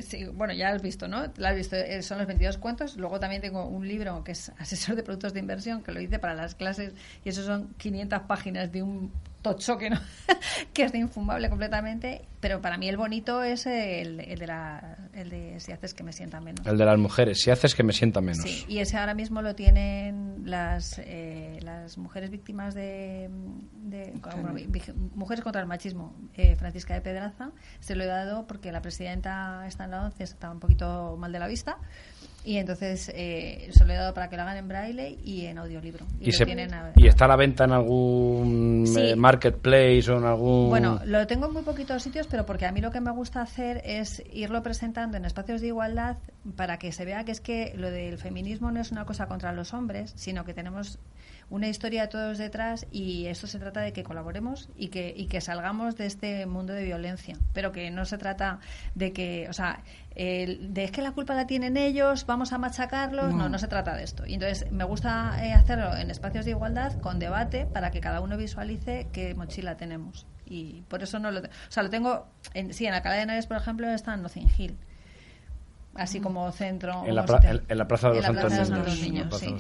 [0.03, 1.19] sí, bueno, ya has visto, ¿no?
[1.19, 2.97] Has visto, eh, son los 22 cuentos.
[2.97, 6.19] Luego también tengo un libro que es Asesor de Productos de Inversión, que lo hice
[6.19, 6.93] para las clases,
[7.25, 9.13] y eso son 500 páginas de un
[9.45, 10.01] tocho que no
[10.73, 12.23] que es infumable completamente.
[12.41, 16.03] Pero para mí el bonito es el, el de, la, el de Si haces que
[16.03, 16.67] me sienta menos.
[16.67, 19.41] el de las mujeres si haces que me sienta menos Sí, y ese ahora mismo
[19.41, 23.31] lo tienen las, eh, las mujeres víctimas de,
[23.85, 24.55] de- bueno,
[25.15, 26.15] mujeres contra el machismo.
[26.35, 30.23] Eh, Francisca de Pedraza se lo he dado porque la presidenta está en la 11,
[30.25, 31.79] está un poquito mal de la vista.
[32.47, 35.57] Y entonces eh, se lo he dado para que lo hagan en braille y en
[35.57, 36.05] audiolibro.
[36.21, 39.01] Y, y, lo se- tienen a- y está a la venta en algún Sí.
[39.01, 42.73] eh, marketplace o en algún Bueno, lo tengo en muy poquitos sitios, pero porque a
[42.73, 46.19] mí lo que me gusta hacer es irlo presentando en espacios de igualdad
[46.57, 49.53] para que se vea que es que lo del feminismo no es una cosa contra
[49.53, 50.99] los hombres, sino que tenemos
[51.51, 55.41] una historia todos detrás y esto se trata de que colaboremos y que, y que
[55.41, 57.37] salgamos de este mundo de violencia.
[57.53, 58.61] Pero que no se trata
[58.95, 59.83] de que, o sea,
[60.15, 63.35] el- de es que la culpa la tienen ellos, vamos a machacarlos.
[63.35, 64.27] No, no, se trata de esto.
[64.27, 68.21] Y entonces me gusta eh, hacerlo en espacios de igualdad, con debate, para que cada
[68.21, 70.27] uno visualice qué mochila tenemos.
[70.47, 71.41] Y por eso no lo.
[71.41, 72.27] O sea, lo tengo.
[72.53, 74.77] En, sí, en Alcalá de Henares, por ejemplo, está en Notting Hill.
[75.97, 77.05] Así como centro.
[77.07, 79.47] en la, en, en plaza de En los la Plaza Niños, en la Niños, de
[79.47, 79.55] sí.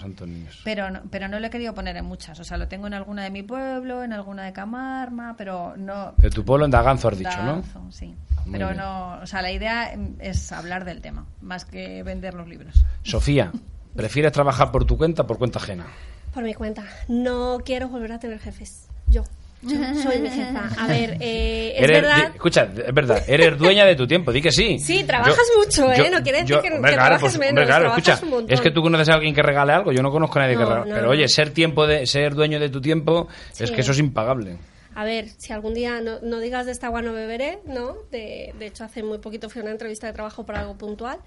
[0.46, 0.60] los.
[0.64, 2.38] Pero no, pero no lo he querido poner en muchas.
[2.40, 6.12] O sea, lo tengo en alguna de mi pueblo, en alguna de Camarma, pero no.
[6.16, 7.46] de tu pueblo en Daganzo has dicho ¿no?
[7.62, 8.14] Daganzo, Sí.
[8.46, 8.78] Muy Pero bien.
[8.78, 9.20] no.
[9.22, 12.84] O sea, la idea es hablar del tema, más que vender los libros.
[13.02, 13.52] Sofía
[13.96, 15.86] ¿prefieres trabajar por tu cuenta o por cuenta ajena?
[16.32, 16.84] Por mi cuenta.
[17.08, 18.88] No quiero volver a tener jefes.
[19.06, 19.22] Yo.
[19.64, 20.68] Yo soy mi jefa.
[20.78, 22.16] A ver, eh, es Eres- verdad.
[22.16, 24.78] di- escucha, es verdad, eres dueña de tu tiempo, di que sí.
[24.78, 26.10] Sí, trabajas mucho, ¿eh?
[26.10, 29.08] No quiere decir que- que hombre, trabajes pues, menos, claro, escucha, es que tú conoces
[29.08, 31.10] a alguien que regale algo, yo no conozco a nadie que No, regale, no, pero
[31.10, 33.74] oye, ser tiempo de ser dueño de tu tiempo es Sí.
[33.74, 34.58] que eso es impagable.
[34.96, 37.96] A ver, si algún día no, no digas de esta agua no beberé, ¿no?
[38.12, 41.18] De, de hecho, hace muy poquito fui a una entrevista de trabajo por algo puntual.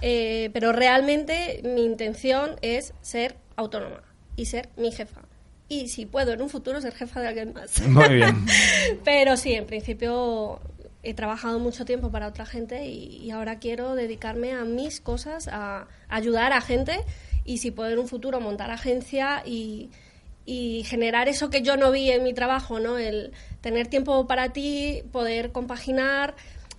[0.00, 4.02] Eh, pero realmente mi intención es ser autónoma
[4.36, 5.22] y ser mi jefa.
[5.68, 7.80] Y si puedo en un futuro ser jefa de alguien más.
[7.88, 8.46] Muy bien.
[9.04, 10.60] Pero sí, en principio
[11.02, 15.48] he trabajado mucho tiempo para otra gente y, y ahora quiero dedicarme a mis cosas,
[15.48, 16.98] a ayudar a gente
[17.44, 19.90] y si puedo en un futuro montar agencia y,
[20.44, 22.96] y generar eso que yo no vi en mi trabajo, ¿no?
[22.96, 26.34] El tener tiempo para ti, poder compaginar,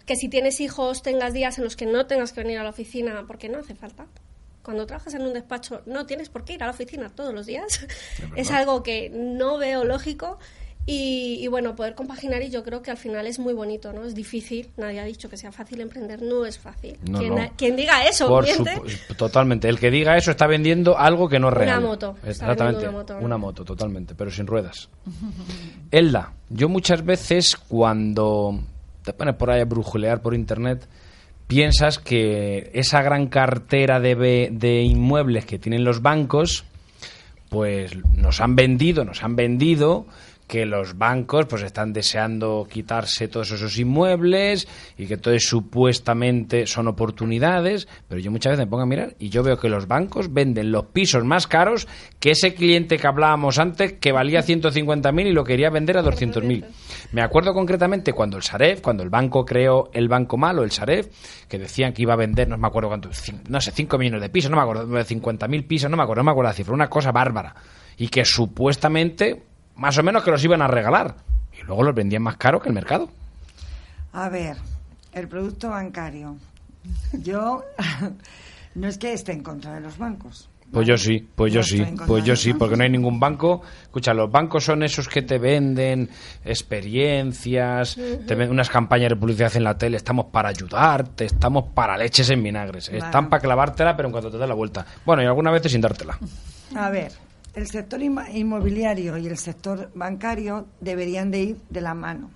[0.08, 2.72] que si tienes hijos tengas días en los que no tengas que venir a la
[2.72, 4.08] oficina porque no hace falta.
[4.70, 7.47] Cuando trabajas en un despacho no tienes por qué ir a la oficina todos los
[7.47, 7.88] días.
[8.36, 10.38] Es algo que no veo lógico
[10.86, 14.05] y, y bueno, poder compaginar y yo creo que al final es muy bonito, ¿no?
[14.05, 16.99] Es difícil, nadie ha dicho que sea fácil emprender, no es fácil.
[17.09, 17.51] No, quien, no.
[17.57, 19.67] quien diga eso, Por supu- totalmente.
[19.70, 21.82] El que diga eso está vendiendo algo que no es Una real.
[21.82, 22.15] moto.
[22.24, 22.84] Está Exactamente.
[22.84, 23.26] una moto, ¿no?
[23.26, 24.88] Una moto, totalmente, pero sin ruedas.
[25.91, 28.59] Elda, yo muchas veces cuando
[29.03, 30.88] te pones por ahí a brujulear por internet,
[31.50, 36.64] piensas que esa gran cartera de, de inmuebles que tienen los bancos,
[37.50, 40.06] pues nos han vendido, nos han vendido
[40.50, 46.66] que los bancos pues están deseando quitarse todos esos inmuebles y que todo es supuestamente
[46.66, 49.88] son oportunidades, pero yo muchas veces me pongo a mirar y yo veo que los
[49.88, 51.88] bancos venden los pisos más caros
[52.20, 56.66] que ese cliente que hablábamos antes que valía 150.000 y lo quería vender a 200.000.
[57.12, 61.12] Me acuerdo concretamente cuando el Sareb, cuando el banco creó el banco malo, el Sareb,
[61.47, 63.12] que decían que iba a vender, no me acuerdo cuánto,
[63.50, 66.26] no sé, 5 millones de pisos, no me acuerdo, 50.000 pisos, no me acuerdo, no
[66.26, 67.54] me acuerdo la cifra, una cosa bárbara.
[67.97, 69.43] Y que supuestamente,
[69.80, 71.16] más o menos que los iban a regalar.
[71.58, 73.10] Y luego los vendían más caro que el mercado.
[74.14, 74.58] A ver,
[75.14, 76.38] el producto bancario.
[77.14, 77.64] Yo
[78.76, 80.50] no es que esté en contra de los bancos.
[80.72, 83.64] Pues yo sí, pues yo sí, pues yo sí, porque no hay ningún banco.
[83.82, 86.08] Escucha, los bancos son esos que te venden
[86.46, 91.98] experiencias, te venden unas campañas de publicidad en la tele, estamos para ayudarte, estamos para
[91.98, 94.86] leches en vinagres, están para clavártela, pero en cuanto te da la vuelta.
[95.04, 96.20] Bueno, y algunas veces sin dártela.
[96.76, 97.12] A ver,
[97.60, 102.32] el sector inmobiliario y el sector bancario deberían de ir de la mano.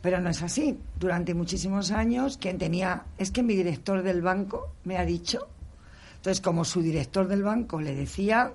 [0.00, 0.78] Pero no es así.
[0.98, 3.04] Durante muchísimos años, quien tenía.
[3.16, 5.48] Es que mi director del banco me ha dicho.
[6.16, 8.52] Entonces, como su director del banco le decía,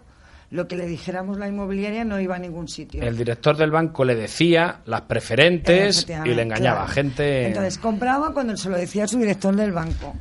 [0.52, 3.04] lo que le dijéramos la inmobiliaria no iba a ningún sitio.
[3.04, 6.92] El director del banco le decía las preferentes y le engañaba claro.
[6.92, 7.48] gente.
[7.48, 10.16] Entonces compraba cuando se lo decía su director del banco.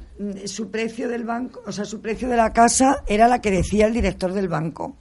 [0.44, 3.86] Su precio del banco, o sea, su precio de la casa era la que decía
[3.86, 4.96] el director del banco.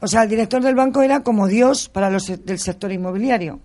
[0.00, 3.60] O sea, el director del banco era como Dios para los del sector inmobiliario.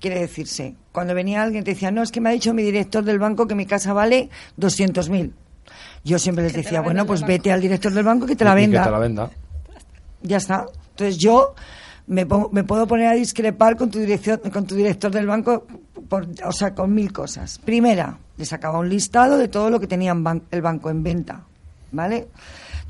[0.00, 3.04] Quiere decirse, cuando venía alguien te decía, no, es que me ha dicho mi director
[3.04, 5.32] del banco que mi casa vale 200.000.
[6.04, 8.62] Yo siempre les decía, bueno, pues vete al director del banco que te la y
[8.62, 8.80] venda.
[8.80, 9.30] Que te la venda.
[10.22, 10.66] Ya está.
[10.90, 11.54] Entonces yo
[12.06, 15.66] me, pongo- me puedo poner a discrepar con tu dirección, con tu director del banco,
[16.08, 17.58] por, o sea, con mil cosas.
[17.58, 21.42] Primera, le sacaba un listado de todo lo que tenía ban- el banco en venta,
[21.92, 22.28] ¿vale?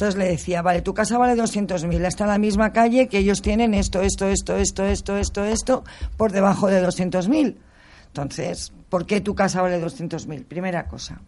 [0.00, 3.42] Entonces le decía, vale, tu casa vale 200.000, está en la misma calle que ellos
[3.42, 5.84] tienen esto, esto, esto, esto, esto, esto, esto,
[6.16, 7.56] por debajo de 200.000.
[8.06, 10.46] Entonces, ¿por qué tu casa vale 200.000?
[10.46, 11.20] Primera cosa.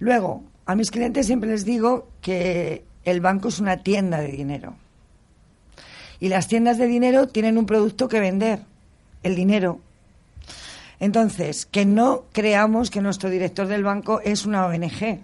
[0.00, 4.74] Luego, a mis clientes siempre les digo que el banco es una tienda de dinero.
[6.18, 8.64] Y las tiendas de dinero tienen un producto que vender,
[9.22, 9.78] el dinero.
[10.98, 15.20] Entonces, que no creamos que nuestro director del banco es una ONG,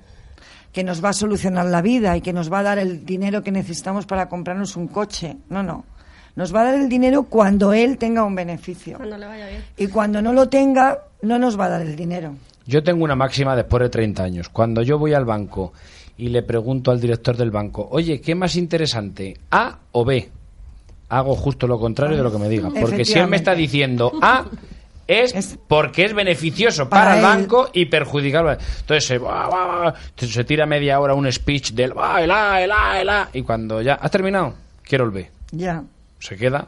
[0.73, 3.43] que nos va a solucionar la vida y que nos va a dar el dinero
[3.43, 5.37] que necesitamos para comprarnos un coche.
[5.49, 5.85] No, no.
[6.37, 8.97] Nos va a dar el dinero cuando él tenga un beneficio.
[8.97, 9.65] Cuando le vaya bien.
[9.77, 12.35] Y cuando no lo tenga, no nos va a dar el dinero.
[12.67, 14.49] Yo tengo una máxima después de 30 años.
[14.51, 15.73] Cuando yo voy al banco
[16.17, 20.29] y le pregunto al director del banco, oye, ¿qué más interesante, A o B?
[21.09, 22.69] Hago justo lo contrario de lo que me diga.
[22.79, 24.45] Porque si él me está diciendo A,
[25.09, 28.59] es, Es- porque es beneficioso para, Para el banco y perjudicial.
[28.81, 32.63] Entonces se, va, va, va, se tira media hora un speech del va, el A,
[32.63, 33.29] el A, el A.
[33.33, 35.31] Y cuando ya has terminado, quiero el B.
[35.51, 35.83] Ya.
[36.21, 36.67] Se queda.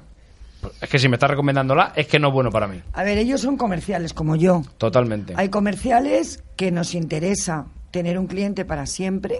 [0.80, 2.80] Es que si me está recomendando la, es que no es bueno para mí.
[2.92, 4.62] A ver, ellos son comerciales como yo.
[4.78, 5.32] Totalmente.
[5.36, 9.38] Hay comerciales que nos interesa tener un cliente para siempre,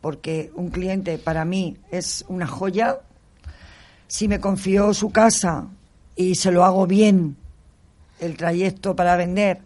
[0.00, 2.98] porque un cliente para mí es una joya.
[4.06, 5.68] Si me confió su casa
[6.14, 7.36] y se lo hago bien,
[8.20, 9.58] el trayecto para vender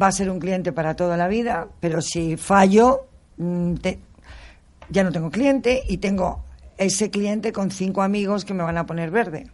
[0.00, 3.06] va a ser un cliente para toda la vida, pero si fallo,
[3.38, 3.98] mm, te-
[4.90, 6.44] ya no tengo cliente y tengo
[6.78, 9.46] ese cliente con cinco amigos que me van a poner verde.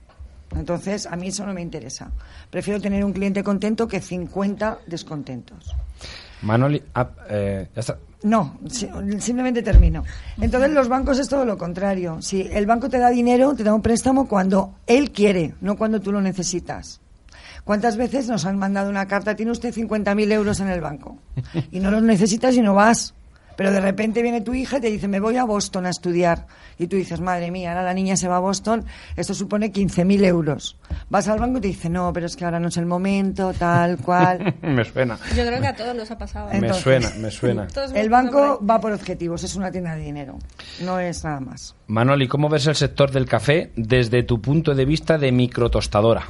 [0.57, 2.11] Entonces, a mí eso no me interesa.
[2.51, 5.75] Prefiero tener un cliente contento que 50 descontentos.
[6.43, 7.99] Manoli, ah, eh, ya está.
[8.25, 8.89] No, si-
[9.21, 10.05] simplemente termino.
[10.41, 12.21] Entonces, los bancos es todo lo contrario.
[12.21, 16.01] Si el banco te da dinero, te da un préstamo cuando él quiere, no cuando
[16.01, 17.01] tú lo necesitas.
[17.65, 19.37] ¿Cuántas veces nos han mandado una carta?
[19.37, 21.19] Tiene usted 50.000 euros en el banco
[21.71, 23.15] y no los necesitas y no vas.
[23.57, 26.47] Pero de repente viene tu hija y te dice, me voy a Boston a estudiar.
[26.79, 28.85] Y tú dices, madre mía, ahora la niña se va a Boston,
[29.17, 30.77] esto supone 15.000 euros.
[31.11, 33.53] Vas al banco y te dice, no, pero es que ahora no es el momento,
[33.53, 34.55] tal cual.
[34.63, 35.19] me suena.
[35.37, 36.49] Yo creo que a todos nos ha pasado.
[36.59, 37.67] Me suena, me suena.
[37.95, 40.39] El banco va por objetivos, es una tienda de dinero,
[40.83, 41.75] no es nada más.
[41.87, 46.25] Manoli, ¿cómo ves el sector del café desde tu punto de vista de microtostadora?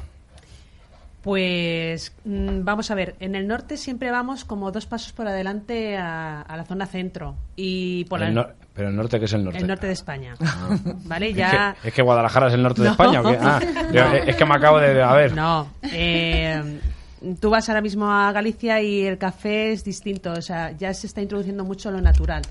[1.22, 5.96] Pues mm, vamos a ver, en el norte siempre vamos como dos pasos por adelante
[5.96, 9.44] a, a la zona centro y por El la- pero el norte, que es el
[9.44, 9.58] norte?
[9.60, 10.34] el norte de España.
[11.04, 11.28] ¿Vale?
[11.30, 12.92] ¿Es Ya que, es que Guadalajara es el norte de No.
[12.92, 13.38] España o qué?
[13.40, 13.60] Ah,
[13.92, 15.00] yo- es que me acabo de...
[15.02, 15.34] A ver.
[15.36, 15.68] No.
[15.92, 16.80] eh,
[17.40, 20.32] tú vas ahora mismo a Galicia y el café es distinto.
[20.32, 22.42] O sea, ya se está introduciendo mucho lo natural.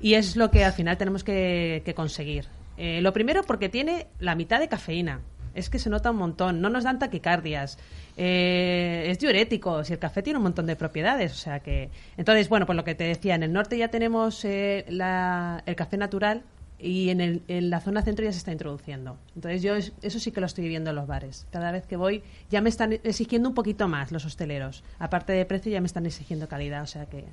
[0.00, 2.46] Y es lo que al final tenemos que, que conseguir.
[2.76, 5.20] Eh, lo primero porque tiene la mitad de cafeína.
[5.54, 6.60] Es que se nota un montón.
[6.60, 7.78] No nos dan taquicardias.
[8.16, 9.84] Eh, es diurético.
[9.84, 11.32] Si el café tiene un montón de propiedades.
[11.32, 11.90] O sea que.
[12.16, 15.76] Entonces, bueno, pues lo que te decía, en el norte ya tenemos eh, la- el
[15.76, 16.42] café natural
[16.84, 19.16] y en, el- en la zona centro ya se está introduciendo.
[19.34, 21.46] Entonces yo es- eso sí que lo estoy viendo en los bares.
[21.50, 24.84] Cada vez que voy ya me están exigiendo un poquito más los hosteleros.
[24.98, 26.82] Aparte de precio ya me están exigiendo calidad.
[26.82, 27.24] O sea que...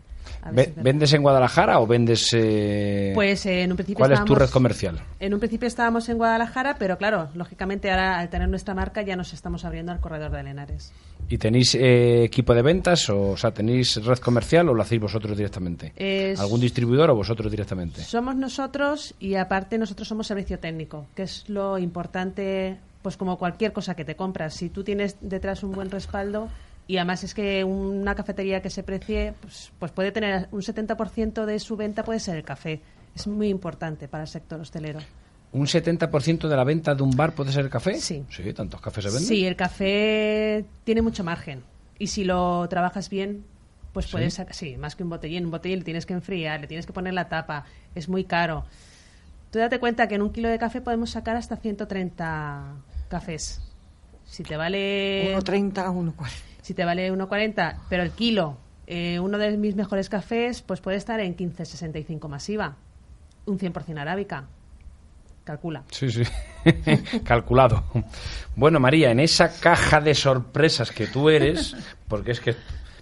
[0.42, 0.52] a.
[0.78, 2.30] ¿Vendes en Guadalajara o vendes...
[2.34, 5.00] eh, Pues eh, en un principio ¿Cuál es tu red comercial?
[5.20, 9.16] En un principio estábamos en Guadalajara, pero claro, lógicamente ahora al tener nuestra marca ya
[9.16, 10.94] nos estamos abriendo al corredor de Lenares.
[11.32, 13.10] ¿Y tenéis eh, equipo de ventas?
[13.10, 15.94] O, o sea, ¿tenéis red comercial o lo hacéis vosotros directamente?
[15.96, 18.02] Es- ¿Algún distribuidor o vosotros directamente?
[18.04, 23.72] Somos nosotros y aparte nosotros somos servicio técnico, que es lo importante, pues como cualquier
[23.72, 24.56] cosa que te compras.
[24.56, 26.50] Si tú tienes detrás un buen respaldo
[26.86, 31.46] y además es que una cafetería que se precie, pues, pues puede tener un 70%
[31.46, 32.82] de su venta puede ser el café.
[33.16, 35.00] Es muy importante para el sector hostelero.
[35.54, 37.96] ¿Un 70% de la venta de un bar puede ser el café?
[37.96, 38.24] Sí.
[38.30, 39.28] Sí, ¿tantos cafés se venden?
[39.28, 41.64] Sí, el café tiene mucho margen
[42.00, 43.44] y si lo trabajas bien,
[43.92, 44.14] pues ¿Sí?
[44.14, 46.86] puedes sacar, sí, más que un botellín, un botellín le tienes que enfriar, le tienes
[46.86, 48.66] que poner la tapa, es muy caro.
[49.52, 52.76] Tú date cuenta que en un kilo de café podemos sacar hasta 130
[53.10, 53.62] cafés.
[54.26, 56.30] Si te vale 1,30, 1,40.
[56.62, 60.96] si te vale 1,40, pero el kilo, eh, uno de mis mejores cafés, pues puede
[60.96, 62.78] estar en 15,65 masiva,
[63.46, 64.48] un 100% arábica.
[65.44, 65.84] Calcula.
[65.92, 66.24] Sí, sí.
[67.24, 67.84] Calculado.
[68.56, 71.76] Bueno, María, en esa caja de sorpresas que tú eres,
[72.08, 72.56] porque es que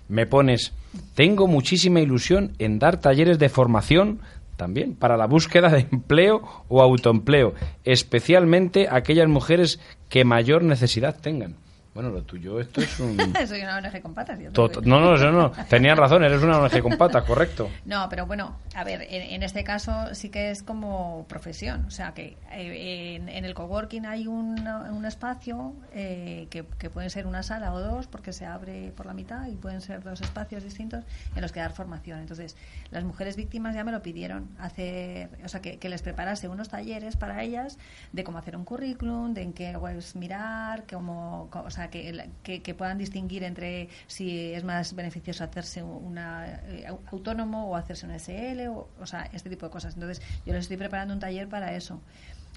[0.07, 0.73] me pones,
[1.15, 4.21] tengo muchísima ilusión en dar talleres de formación
[4.55, 9.79] también para la búsqueda de empleo o autoempleo, especialmente aquellas mujeres
[10.09, 11.55] que mayor necesidad tengan.
[11.99, 13.17] Bueno, lo tuyo, esto es un...
[13.47, 14.39] Soy una ONG con patas.
[14.39, 14.83] yo te Tot- digo.
[14.85, 15.51] No, no, no, no.
[15.67, 17.69] Tenías razón, eres una ONG con patas, correcto.
[17.85, 21.83] No, pero bueno, a ver, en, en este caso sí que es como profesión.
[21.87, 26.89] O sea, que eh, en, en el coworking hay un, un espacio eh, que, que
[26.89, 30.01] pueden ser una sala o dos, porque se abre por la mitad y pueden ser
[30.01, 31.03] dos espacios distintos
[31.35, 32.19] en los que dar formación.
[32.19, 32.55] Entonces,
[32.91, 36.69] las mujeres víctimas ya me lo pidieron, hacer, o sea, que, que les preparase unos
[36.69, 37.77] talleres para ellas
[38.13, 42.61] de cómo hacer un currículum, de en qué webs mirar, cómo, o sea, que, que,
[42.61, 48.05] que puedan distinguir entre si es más beneficioso hacerse una eh, au- autónomo o hacerse
[48.05, 49.93] un SL, o, o sea, este tipo de cosas.
[49.95, 52.01] Entonces, yo les estoy preparando un taller para eso.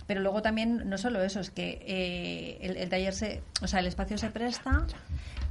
[0.07, 3.87] Pero luego también, no solo eso, es que eh, el, taller se, o sea, el
[3.87, 4.85] espacio se presta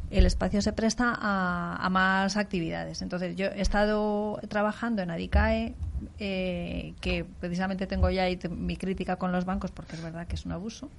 [0.09, 3.01] el espacio se presta a, más actividades.
[3.01, 5.73] Entonces, yo he estado trabajando en Adicae,
[6.19, 10.35] eh, que precisamente tengo ya ahí mi crítica con los bancos, porque es verdad que
[10.35, 10.89] es un abuso,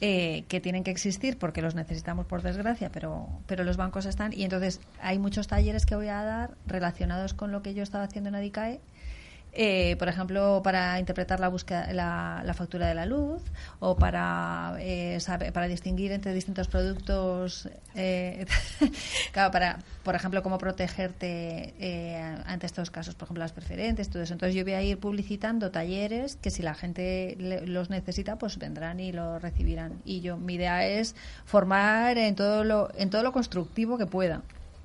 [0.00, 4.32] eh, que tienen que existir porque los necesitamos por desgracia, pero, pero los bancos están.
[4.32, 8.04] Y entonces hay muchos talleres que voy a dar relacionados con lo que yo estaba
[8.04, 8.80] haciendo en Adicae.
[9.56, 13.42] Eh, por ejemplo, para interpretar la, búsqueda, la, factura de la luz
[13.80, 18.46] o para, eh, saber- para distinguir entre distintos productos, eh,
[19.34, 24.32] para, por ejemplo, cómo protegerte eh, ante estos casos, por ejemplo, las preferentes, todo eso.
[24.32, 28.58] Entonces, yo voy a ir publicitando talleres que si la gente le- los necesita, pues
[28.58, 30.00] vendrán y lo recibirán.
[30.04, 34.42] Y yo, mi idea es formar en todo lo, en todo lo constructivo que pueda.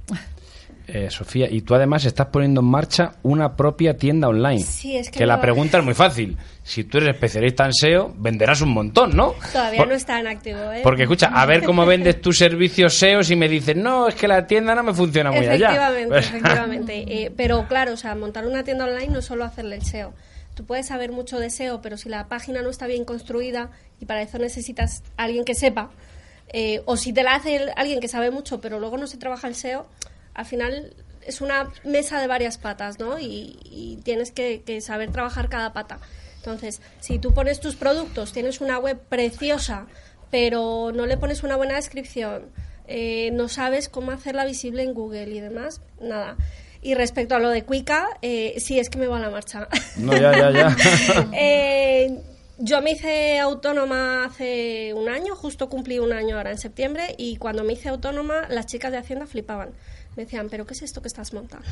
[0.94, 4.60] Eh, Sofía, y tú además estás poniendo en marcha una propia tienda online.
[4.64, 6.38] Sí, es que la pregunta es muy fácil.
[6.64, 9.34] Si tú eres especialista en SEO, venderás un montón, ¿no?
[9.52, 10.82] Todavía Por- no está en activo, ¿eh?
[10.84, 14.28] Porque escucha, a ver cómo vendes tus servicios SEO si me dices, no, es que
[14.28, 15.56] la tienda no me funciona muy allá.
[15.68, 17.06] Efectivamente, efectivamente.
[17.10, 20.14] Eh, pero claro, o sea, montar una tienda online no es solo hacerle el SEO.
[20.56, 23.70] Tú puedes saber mucho de SEO, pero si la página no está bien construida
[24.00, 25.90] y para eso necesitas a alguien que sepa,
[26.52, 29.18] eh, o si te la hace el- alguien que sabe mucho, pero luego no se
[29.18, 29.86] trabaja el SEO,
[30.40, 30.94] al final
[31.26, 33.20] es una mesa de varias patas, ¿no?
[33.20, 36.00] Y, y tienes que, que saber trabajar cada pata.
[36.38, 39.88] Entonces, si tú pones tus productos, tienes una web preciosa,
[40.32, 42.46] pero no le pones una buena descripción,
[42.88, 46.38] eh, no sabes cómo hacerla visible en Google y demás, nada.
[46.82, 49.68] Y respecto a lo de Cuica, eh, sí, es que me va a la marcha.
[49.98, 51.30] No, ya, ya, ya.
[51.34, 52.18] Eh,
[52.58, 57.36] yo me hice autónoma hace un año, justo cumplí un año ahora en septiembre, y
[57.36, 59.72] cuando me hice autónoma, las chicas de Hacienda flipaban.
[60.16, 61.68] Me decían, ¿pero qué es esto que estás montando?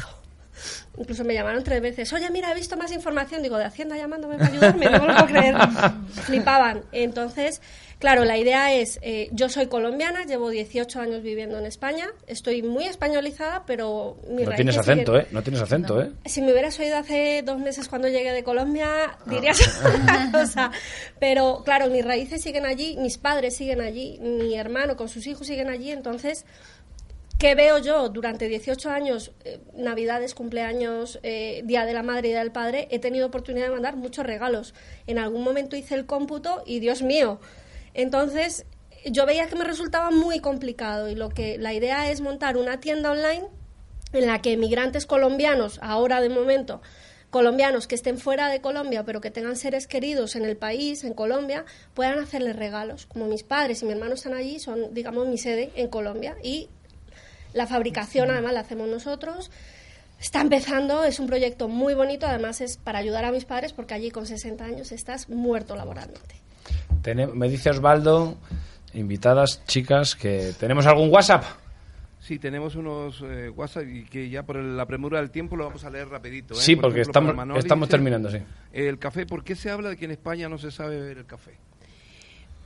[0.98, 3.44] Incluso me llamaron tres veces, oye, mira, he visto más información.
[3.44, 5.56] Digo, de Hacienda llamándome para ayudarme, no me lo puedo creer.
[6.24, 6.84] Flipaban.
[6.92, 7.62] Entonces,
[8.00, 12.64] claro, la idea es, eh, yo soy colombiana, llevo 18 años viviendo en España, estoy
[12.64, 15.28] muy españolizada, pero mi No tienes acento, ¿eh?
[15.32, 16.12] No tienes acento, ¿eh?
[16.26, 20.72] si me hubieras oído hace dos meses cuando llegué de Colombia, dirías otra cosa.
[21.20, 25.46] Pero claro, mis raíces siguen allí, mis padres siguen allí, mi hermano con sus hijos
[25.46, 25.92] siguen allí.
[25.92, 26.46] Entonces,
[27.38, 28.10] ¿qué veo yo?
[28.10, 32.88] Durante 18 años, eh, Navidades, cumpleaños, eh, Día de la Madre y Día del Padre,
[32.92, 34.74] he tenido oportunidad de mandar muchos regalos.
[35.06, 37.40] En algún momento hice el cómputo y Dios mío.
[37.94, 38.66] Entonces,
[39.06, 42.80] yo veía que me resultaba muy complicado y lo que la idea es montar una
[42.80, 43.46] tienda online
[44.14, 46.82] en la que migrantes colombianos, ahora de momento,
[47.30, 51.14] colombianos que estén fuera de Colombia pero que tengan seres queridos en el país, en
[51.14, 53.06] Colombia, puedan hacerles regalos.
[53.06, 56.70] Como mis padres y mi hermano están allí, son, digamos, mi sede en Colombia y
[57.54, 59.52] la fabricación además la hacemos nosotros.
[60.20, 63.94] Está empezando, es un proyecto muy bonito, además es para ayudar a mis padres porque
[63.94, 66.36] allí con 60 años estás muerto laboralmente.
[67.34, 68.38] Me dice Osvaldo,
[68.94, 71.44] invitadas, chicas, que tenemos algún WhatsApp.
[72.20, 75.66] Sí, tenemos unos eh, WhatsApp y que ya por el- la premura del tiempo lo
[75.66, 76.56] vamos a leer rapidito.
[76.56, 76.58] ¿eh?
[76.58, 78.40] Sí, Por porque ejemplo, estamos, dice, terminando, sí.
[78.74, 81.26] El café, ¿por qué se habla de que en España no se sabe beber el
[81.26, 81.58] café?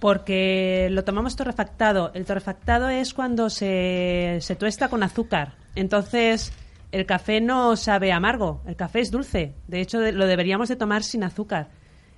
[0.02, 2.12] Porque lo tomamos torrefactado.
[2.14, 5.54] El torrefactado es cuando se, se tuesta con azúcar.
[5.76, 6.52] Entonces,
[6.92, 9.54] el café no sabe amargo, el café es dulce.
[9.68, 11.70] De hecho, lo deberíamos de tomar sin azúcar.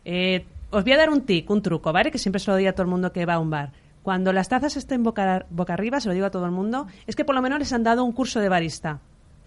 [0.06, 2.10] Eh, os voy a dar un tic, un truco, ¿vale?
[2.10, 3.74] Que siempre se lo doy a todo el mundo que va a un bar.
[4.02, 7.16] Cuando las tazas estén boca, boca arriba, se lo digo a todo el mundo, es
[7.16, 9.02] que por lo menos les han dado un curso de barista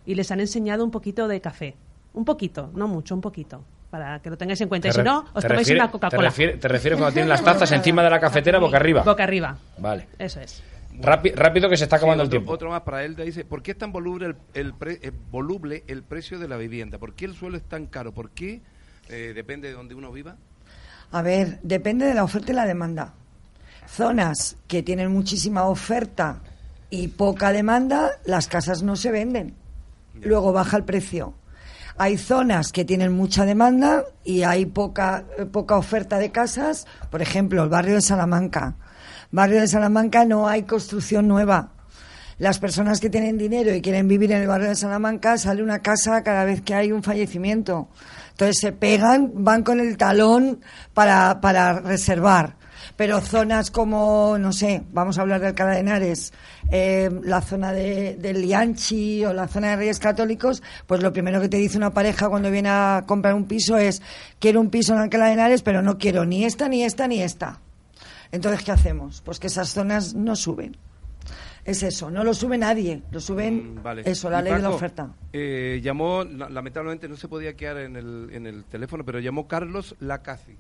[0.05, 1.75] y les han enseñado un poquito de café.
[2.17, 4.89] Un poquito, no mucho, un poquito, para que lo tengáis en cuenta.
[4.89, 6.21] Y si no, os te tomáis refiere- una Coca-Cola.
[6.23, 9.03] Te, refiere- te refieres cuando tienen las tazas encima de la cafetera boca arriba.
[9.03, 10.09] Boca arriba, Vale.
[10.19, 10.63] eso es.
[10.99, 12.53] Rapi- rápido que se está acabando Sí, el tiempo.
[12.53, 15.85] Otro más para él dice, ¿por qué es tan voluble el, el pre- eh, voluble
[15.89, 16.97] el precio de la vivienda?
[16.99, 18.13] ¿Por qué el suelo es tan caro?
[18.13, 18.63] ¿Por qué?
[19.11, 20.37] Eh, depende de donde uno viva.
[21.13, 23.13] A ver, depende de la oferta y la demanda.
[23.87, 26.39] Zonas que tienen muchísima oferta
[26.91, 29.55] y poca demanda, las casas no se venden.
[30.23, 31.35] Luego baja el precio.
[31.99, 36.87] Hay zonas que tienen mucha demanda y hay poca, poca oferta de casas.
[37.11, 38.77] Por ejemplo, el barrio de Salamanca.
[39.31, 41.73] Barrio de Salamanca no hay construcción nueva.
[42.39, 45.79] Las personas que tienen dinero y quieren vivir en el barrio de Salamanca sale una
[45.79, 47.89] casa cada vez que hay un fallecimiento.
[48.33, 50.61] Entonces se pegan, van con el talón
[50.93, 52.57] para, para reservar.
[52.97, 56.33] Pero zonas como, no sé, vamos a hablar de Alcalá de Henares,
[56.71, 61.41] eh, la zona de, de Lianchi o la zona de Reyes Católicos, pues lo primero
[61.41, 64.01] que te dice una pareja cuando viene a comprar un piso es,
[64.39, 67.21] quiero un piso en Alcalá de Henares, pero no quiero ni esta, ni esta, ni
[67.23, 67.61] esta.
[68.33, 69.21] Entonces, ¿qué hacemos?
[69.25, 70.77] Pues que esas zonas no suben.
[71.67, 74.03] Es eso, no lo sube nadie, lo suben Mm, vale.
[74.07, 75.09] eso, la Y ley de la oferta.
[75.33, 79.47] eh, llamó, la- lamentablemente no se podía quedar en el, en el teléfono, pero llamó
[79.49, 80.57] Carlos Lacazi,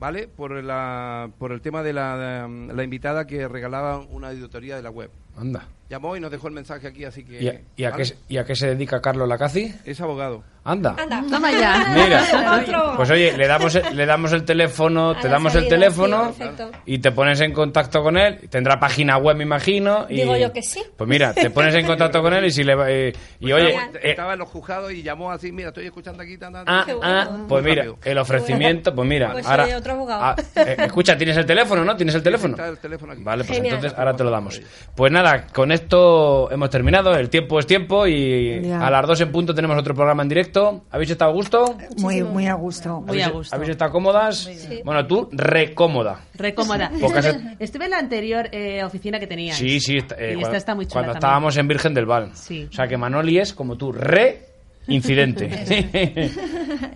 [0.00, 0.26] ¿vale?
[0.26, 2.16] Por, la, por el tema de la,
[2.48, 5.10] de la invitada que regalaba una auditoría de la web.
[5.36, 5.68] Anda.
[5.88, 7.42] Llamó y nos dejó el mensaje aquí, así que...
[7.42, 8.02] ¿Y a, y a ¿vale?
[8.02, 9.74] qué, se- y a qué se dedica Carlos Lacazi?
[9.84, 10.42] Es abogado.
[10.62, 10.94] Anda.
[10.98, 11.22] Anda.
[11.30, 11.86] Toma ya.
[11.94, 12.92] Mira.
[12.96, 16.44] Pues oye, le damos el, le damos el teléfono, A te damos el teléfono sí,
[16.86, 18.40] y te pones en contacto con él.
[18.50, 20.06] Tendrá página web, me imagino.
[20.08, 20.82] Y, Digo yo que sí.
[20.96, 23.54] Pues mira, te pones en contacto con él y si le va- eh, y Pues
[23.54, 26.36] oye, estaba, eh, estaba en los juzgados y llamó así, mira, estoy escuchando aquí...
[26.36, 30.22] tan, tan, ah, ah, pues mira, el ofrecimiento, pues mira, Pues ahora otro abogado.
[30.22, 31.96] ah, eh, escucha, tienes el teléfono, ¿no?
[31.96, 32.54] Tienes el teléfono.
[32.54, 33.22] Está el teléfono aquí.
[33.22, 33.76] Vale, pues Genial.
[33.76, 34.60] entonces ahora te lo damos.
[34.94, 37.14] Pues nada, con esto hemos terminado.
[37.14, 38.86] El tiempo es tiempo y Ya.
[38.86, 40.49] a las dos en punto tenemos otro programa en directo.
[40.90, 41.76] ¿Habéis estado a gusto?
[41.98, 43.00] Muy, muy a gusto.
[43.00, 43.56] Muy a ¿Habéis- gusto.
[43.56, 44.38] ¿Habéis estado cómodas?
[44.38, 44.80] Sí.
[44.84, 46.20] Bueno, tú, recómoda.
[46.34, 46.90] Re cómoda.
[47.00, 49.54] Pocas- Estuve, estuve en la anterior eh, oficina que tenía.
[49.54, 49.96] Sí, sí.
[49.98, 51.28] está- eh, y cuando, esta está muy chula Cuando también.
[51.28, 52.30] estábamos en Virgen del Val.
[52.34, 52.66] Sí.
[52.70, 54.46] O sea que Manoli es como tú, re
[54.88, 55.48] incidente.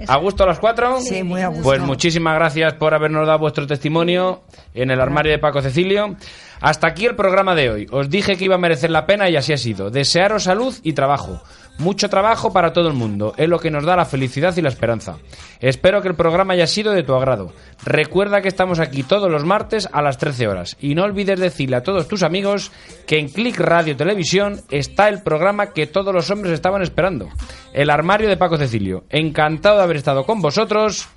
[0.09, 1.01] ¿A gusto a las cuatro?
[1.01, 1.63] Sí, muy a gusto.
[1.65, 4.43] Pues muchísimas gracias por habernos dado vuestro testimonio
[4.75, 6.17] en el armario de Paco Cecilio.
[6.65, 7.87] Hasta aquí el programa de hoy.
[7.91, 9.91] Os dije que iba a merecer la pena y así ha sido.
[9.91, 11.43] Desearos salud y trabajo.
[11.77, 13.35] Mucho trabajo para todo el mundo.
[13.37, 15.19] Es lo que nos da la felicidad y la esperanza.
[15.61, 17.53] Espero que el programa haya sido de tu agrado.
[17.85, 20.79] Recuerda que estamos aquí todos los martes a las 13 horas.
[20.81, 22.73] Y no olvides decirle a todos tus amigos
[23.07, 27.29] que en Click Radio Televisión está el programa que todos los hombres estaban esperando.
[27.75, 29.05] El armario de Paco Cecilio.
[29.11, 31.09] Encantado de haber estado con vosotros.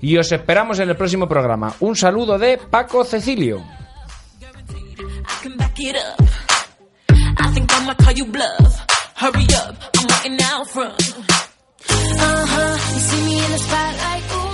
[0.00, 1.74] Y os esperamos en el próximo programa.
[1.80, 3.60] Un saludo de Paco Cecilio.
[5.26, 6.20] I can back it up.
[7.38, 8.86] I think I'ma call you bluff.
[9.16, 11.00] Hurry up, I'm waiting out front.
[11.88, 14.53] Uh huh, you see me in the spotlight.